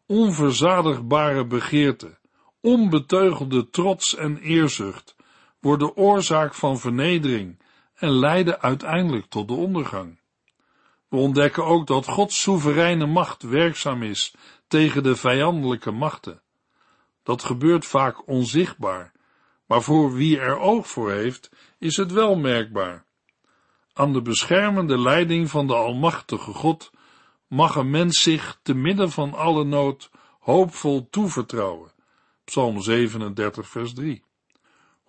Onverzadigbare 0.06 1.45
begeerte, 1.45 2.17
onbeteugelde 2.62 3.69
trots 3.69 4.15
en 4.15 4.38
eerzucht 4.38 5.15
worden 5.60 5.95
oorzaak 5.95 6.54
van 6.54 6.80
vernedering 6.80 7.58
en 7.99 8.09
leiden 8.09 8.62
uiteindelijk 8.62 9.25
tot 9.25 9.47
de 9.47 9.53
ondergang. 9.53 10.19
We 11.07 11.17
ontdekken 11.17 11.65
ook 11.65 11.88
dat 11.88 12.07
Gods 12.07 12.41
soevereine 12.41 13.05
macht 13.05 13.43
werkzaam 13.43 14.03
is 14.03 14.35
tegen 14.67 15.03
de 15.03 15.15
vijandelijke 15.15 15.91
machten. 15.91 16.41
Dat 17.23 17.43
gebeurt 17.43 17.85
vaak 17.85 18.27
onzichtbaar, 18.27 19.12
maar 19.65 19.81
voor 19.81 20.13
wie 20.13 20.39
er 20.39 20.57
oog 20.57 20.88
voor 20.88 21.12
heeft, 21.12 21.51
is 21.77 21.97
het 21.97 22.12
wel 22.12 22.35
merkbaar. 22.35 23.05
Aan 23.93 24.13
de 24.13 24.21
beschermende 24.21 24.99
leiding 24.99 25.49
van 25.49 25.67
de 25.67 25.75
Almachtige 25.75 26.53
God 26.53 26.91
mag 27.47 27.75
een 27.75 27.89
mens 27.89 28.21
zich 28.21 28.59
te 28.63 28.73
midden 28.73 29.12
van 29.12 29.33
alle 29.33 29.63
nood 29.63 30.09
hoopvol 30.39 31.07
toevertrouwen. 31.09 31.91
Psalm 32.43 32.81
37, 32.81 33.67
vers 33.67 33.93
3. 33.93 34.23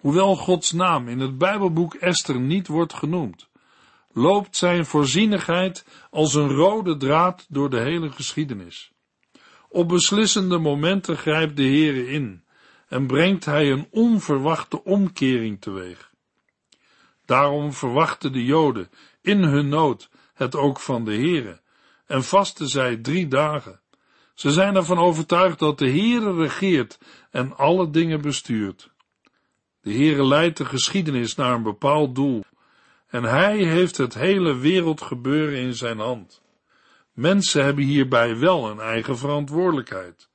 Hoewel 0.00 0.36
Gods 0.36 0.72
naam 0.72 1.08
in 1.08 1.20
het 1.20 1.38
Bijbelboek 1.38 1.94
Esther 1.94 2.40
niet 2.40 2.66
wordt 2.66 2.94
genoemd, 2.94 3.48
loopt 4.12 4.56
zijn 4.56 4.86
voorzienigheid 4.86 5.84
als 6.10 6.34
een 6.34 6.48
rode 6.48 6.96
draad 6.96 7.46
door 7.48 7.70
de 7.70 7.80
hele 7.80 8.10
geschiedenis. 8.10 8.92
Op 9.68 9.88
beslissende 9.88 10.58
momenten 10.58 11.16
grijpt 11.16 11.56
de 11.56 11.62
Heere 11.62 12.06
in 12.06 12.44
en 12.88 13.06
brengt 13.06 13.44
hij 13.44 13.70
een 13.70 13.86
onverwachte 13.90 14.84
omkering 14.84 15.60
teweeg. 15.60 16.10
Daarom 17.24 17.72
verwachten 17.72 18.32
de 18.32 18.44
Joden 18.44 18.90
in 19.22 19.42
hun 19.42 19.68
nood 19.68 20.10
het 20.34 20.56
ook 20.56 20.80
van 20.80 21.04
de 21.04 21.14
Heere 21.14 21.60
en 22.06 22.24
vasten 22.24 22.68
zij 22.68 22.96
drie 22.96 23.28
dagen. 23.28 23.80
Ze 24.34 24.50
zijn 24.50 24.76
ervan 24.76 24.98
overtuigd 24.98 25.58
dat 25.58 25.78
de 25.78 25.90
Heere 25.90 26.34
regeert 26.34 26.98
en 27.30 27.56
alle 27.56 27.90
dingen 27.90 28.20
bestuurt. 28.20 28.90
De 29.82 29.92
Heere 29.92 30.24
leidt 30.26 30.56
de 30.56 30.64
geschiedenis 30.64 31.34
naar 31.34 31.54
een 31.54 31.62
bepaald 31.62 32.14
doel 32.14 32.44
en 33.06 33.24
Hij 33.24 33.56
heeft 33.56 33.96
het 33.96 34.14
hele 34.14 34.56
wereldgebeuren 34.56 35.58
in 35.58 35.74
zijn 35.74 35.98
hand. 35.98 36.42
Mensen 37.12 37.64
hebben 37.64 37.84
hierbij 37.84 38.38
wel 38.38 38.70
een 38.70 38.80
eigen 38.80 39.18
verantwoordelijkheid. 39.18 40.28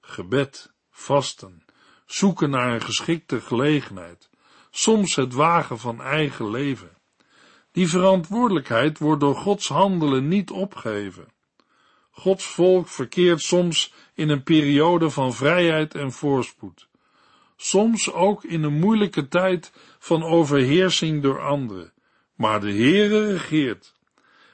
Gebed, 0.00 0.72
vasten, 0.90 1.64
zoeken 2.06 2.50
naar 2.50 2.74
een 2.74 2.82
geschikte 2.82 3.40
gelegenheid, 3.40 4.30
soms 4.70 5.16
het 5.16 5.34
wagen 5.34 5.78
van 5.78 6.02
eigen 6.02 6.50
leven. 6.50 6.90
Die 7.72 7.88
verantwoordelijkheid 7.88 8.98
wordt 8.98 9.20
door 9.20 9.36
Gods 9.36 9.68
handelen 9.68 10.28
niet 10.28 10.50
opgegeven. 10.50 11.28
Gods 12.10 12.46
volk 12.46 12.88
verkeert 12.88 13.40
soms 13.40 13.92
in 14.14 14.28
een 14.28 14.42
periode 14.42 15.10
van 15.10 15.34
vrijheid 15.34 15.94
en 15.94 16.12
voorspoed, 16.12 16.88
soms 17.62 18.12
ook 18.12 18.44
in 18.44 18.62
een 18.62 18.78
moeilijke 18.78 19.28
tijd 19.28 19.72
van 19.98 20.22
overheersing 20.22 21.22
door 21.22 21.40
anderen, 21.40 21.92
maar 22.34 22.60
de 22.60 22.72
Heere 22.72 23.26
regeert. 23.32 23.94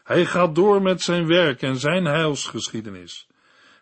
Hij 0.05 0.27
gaat 0.27 0.55
door 0.55 0.83
met 0.83 1.03
zijn 1.03 1.27
werk 1.27 1.63
en 1.63 1.77
zijn 1.77 2.05
heilsgeschiedenis. 2.05 3.27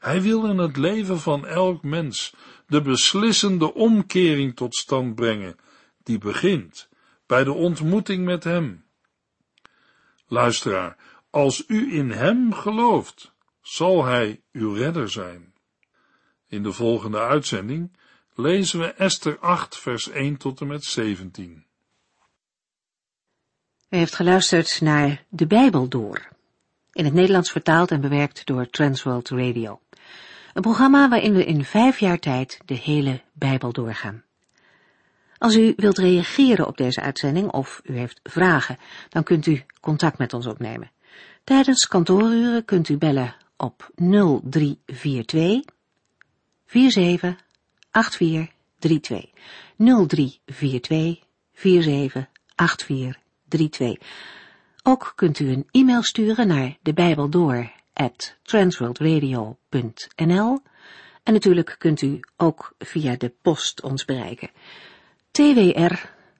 Hij 0.01 0.23
wil 0.23 0.47
in 0.47 0.59
het 0.59 0.77
leven 0.77 1.19
van 1.21 1.47
elk 1.47 1.83
mens 1.83 2.35
de 2.67 2.83
beslissende 2.83 3.75
omkering 3.75 4.57
tot 4.57 4.75
stand 4.75 5.15
brengen, 5.15 5.57
die 6.03 6.19
begint 6.19 6.89
bij 7.27 7.45
de 7.45 7.53
ontmoeting 7.53 8.25
met 8.25 8.45
Hem. 8.45 8.85
Luisteraar, 10.27 10.97
als 11.31 11.65
u 11.67 11.95
in 11.95 12.11
Hem 12.11 12.53
gelooft, 12.53 13.33
zal 13.61 14.05
Hij 14.05 14.43
uw 14.53 14.73
redder 14.73 15.11
zijn. 15.11 15.55
In 16.49 16.63
de 16.63 16.73
volgende 16.73 17.21
uitzending 17.21 17.97
lezen 18.35 18.79
we 18.79 18.87
Esther 18.87 19.39
8, 19.39 19.79
vers 19.79 20.11
1 20.11 20.37
tot 20.37 20.61
en 20.61 20.67
met 20.67 20.85
17. 20.85 21.65
U 23.89 23.97
heeft 23.97 24.15
geluisterd 24.15 24.81
naar 24.81 25.25
De 25.29 25.47
Bijbel 25.47 25.89
Door, 25.89 26.29
in 26.93 27.05
het 27.05 27.15
Nederlands 27.15 27.51
vertaald 27.51 27.91
en 27.91 28.01
bewerkt 28.01 28.47
door 28.47 28.71
Transworld 28.71 29.29
Radio. 29.29 29.81
Een 30.55 30.63
programma 30.63 31.09
waarin 31.09 31.35
we 31.35 31.45
in 31.45 31.65
vijf 31.65 31.99
jaar 31.99 32.19
tijd 32.19 32.61
de 32.65 32.75
hele 32.75 33.23
Bijbel 33.33 33.73
doorgaan. 33.73 34.25
Als 35.39 35.57
u 35.57 35.73
wilt 35.77 35.99
reageren 35.99 36.67
op 36.67 36.77
deze 36.77 37.01
uitzending 37.01 37.51
of 37.51 37.81
u 37.85 37.97
heeft 37.97 38.21
vragen, 38.23 38.79
dan 39.09 39.23
kunt 39.23 39.47
u 39.47 39.65
contact 39.81 40.19
met 40.19 40.33
ons 40.33 40.47
opnemen. 40.47 40.91
Tijdens 41.45 41.87
kantooruren 41.87 42.65
kunt 42.65 42.89
u 42.89 42.97
bellen 42.97 43.37
op 43.57 43.91
0342 43.95 45.63
47 46.67 47.44
8432 47.95 49.31
0342 49.77 51.23
47 51.53 52.27
8432. 52.55 53.99
Ook 54.83 55.13
kunt 55.17 55.39
u 55.39 55.49
een 55.49 55.69
e-mail 55.71 56.03
sturen 56.03 56.47
naar 56.47 56.77
de 56.83 56.93
en 61.23 61.33
natuurlijk 61.33 61.75
kunt 61.79 62.03
u 62.03 62.21
ook 62.37 62.75
via 62.79 63.17
de 63.17 63.33
post 63.43 63.83
ons 63.83 64.05
bereiken. 64.05 64.51
TWR, 65.31 65.95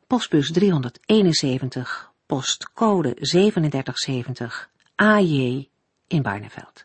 postbus 0.07 0.53
371, 0.53 2.13
postcode 2.27 3.15
3770, 3.15 4.71
AJ 4.95 5.69
in 6.07 6.23
Barneveld. 6.23 6.85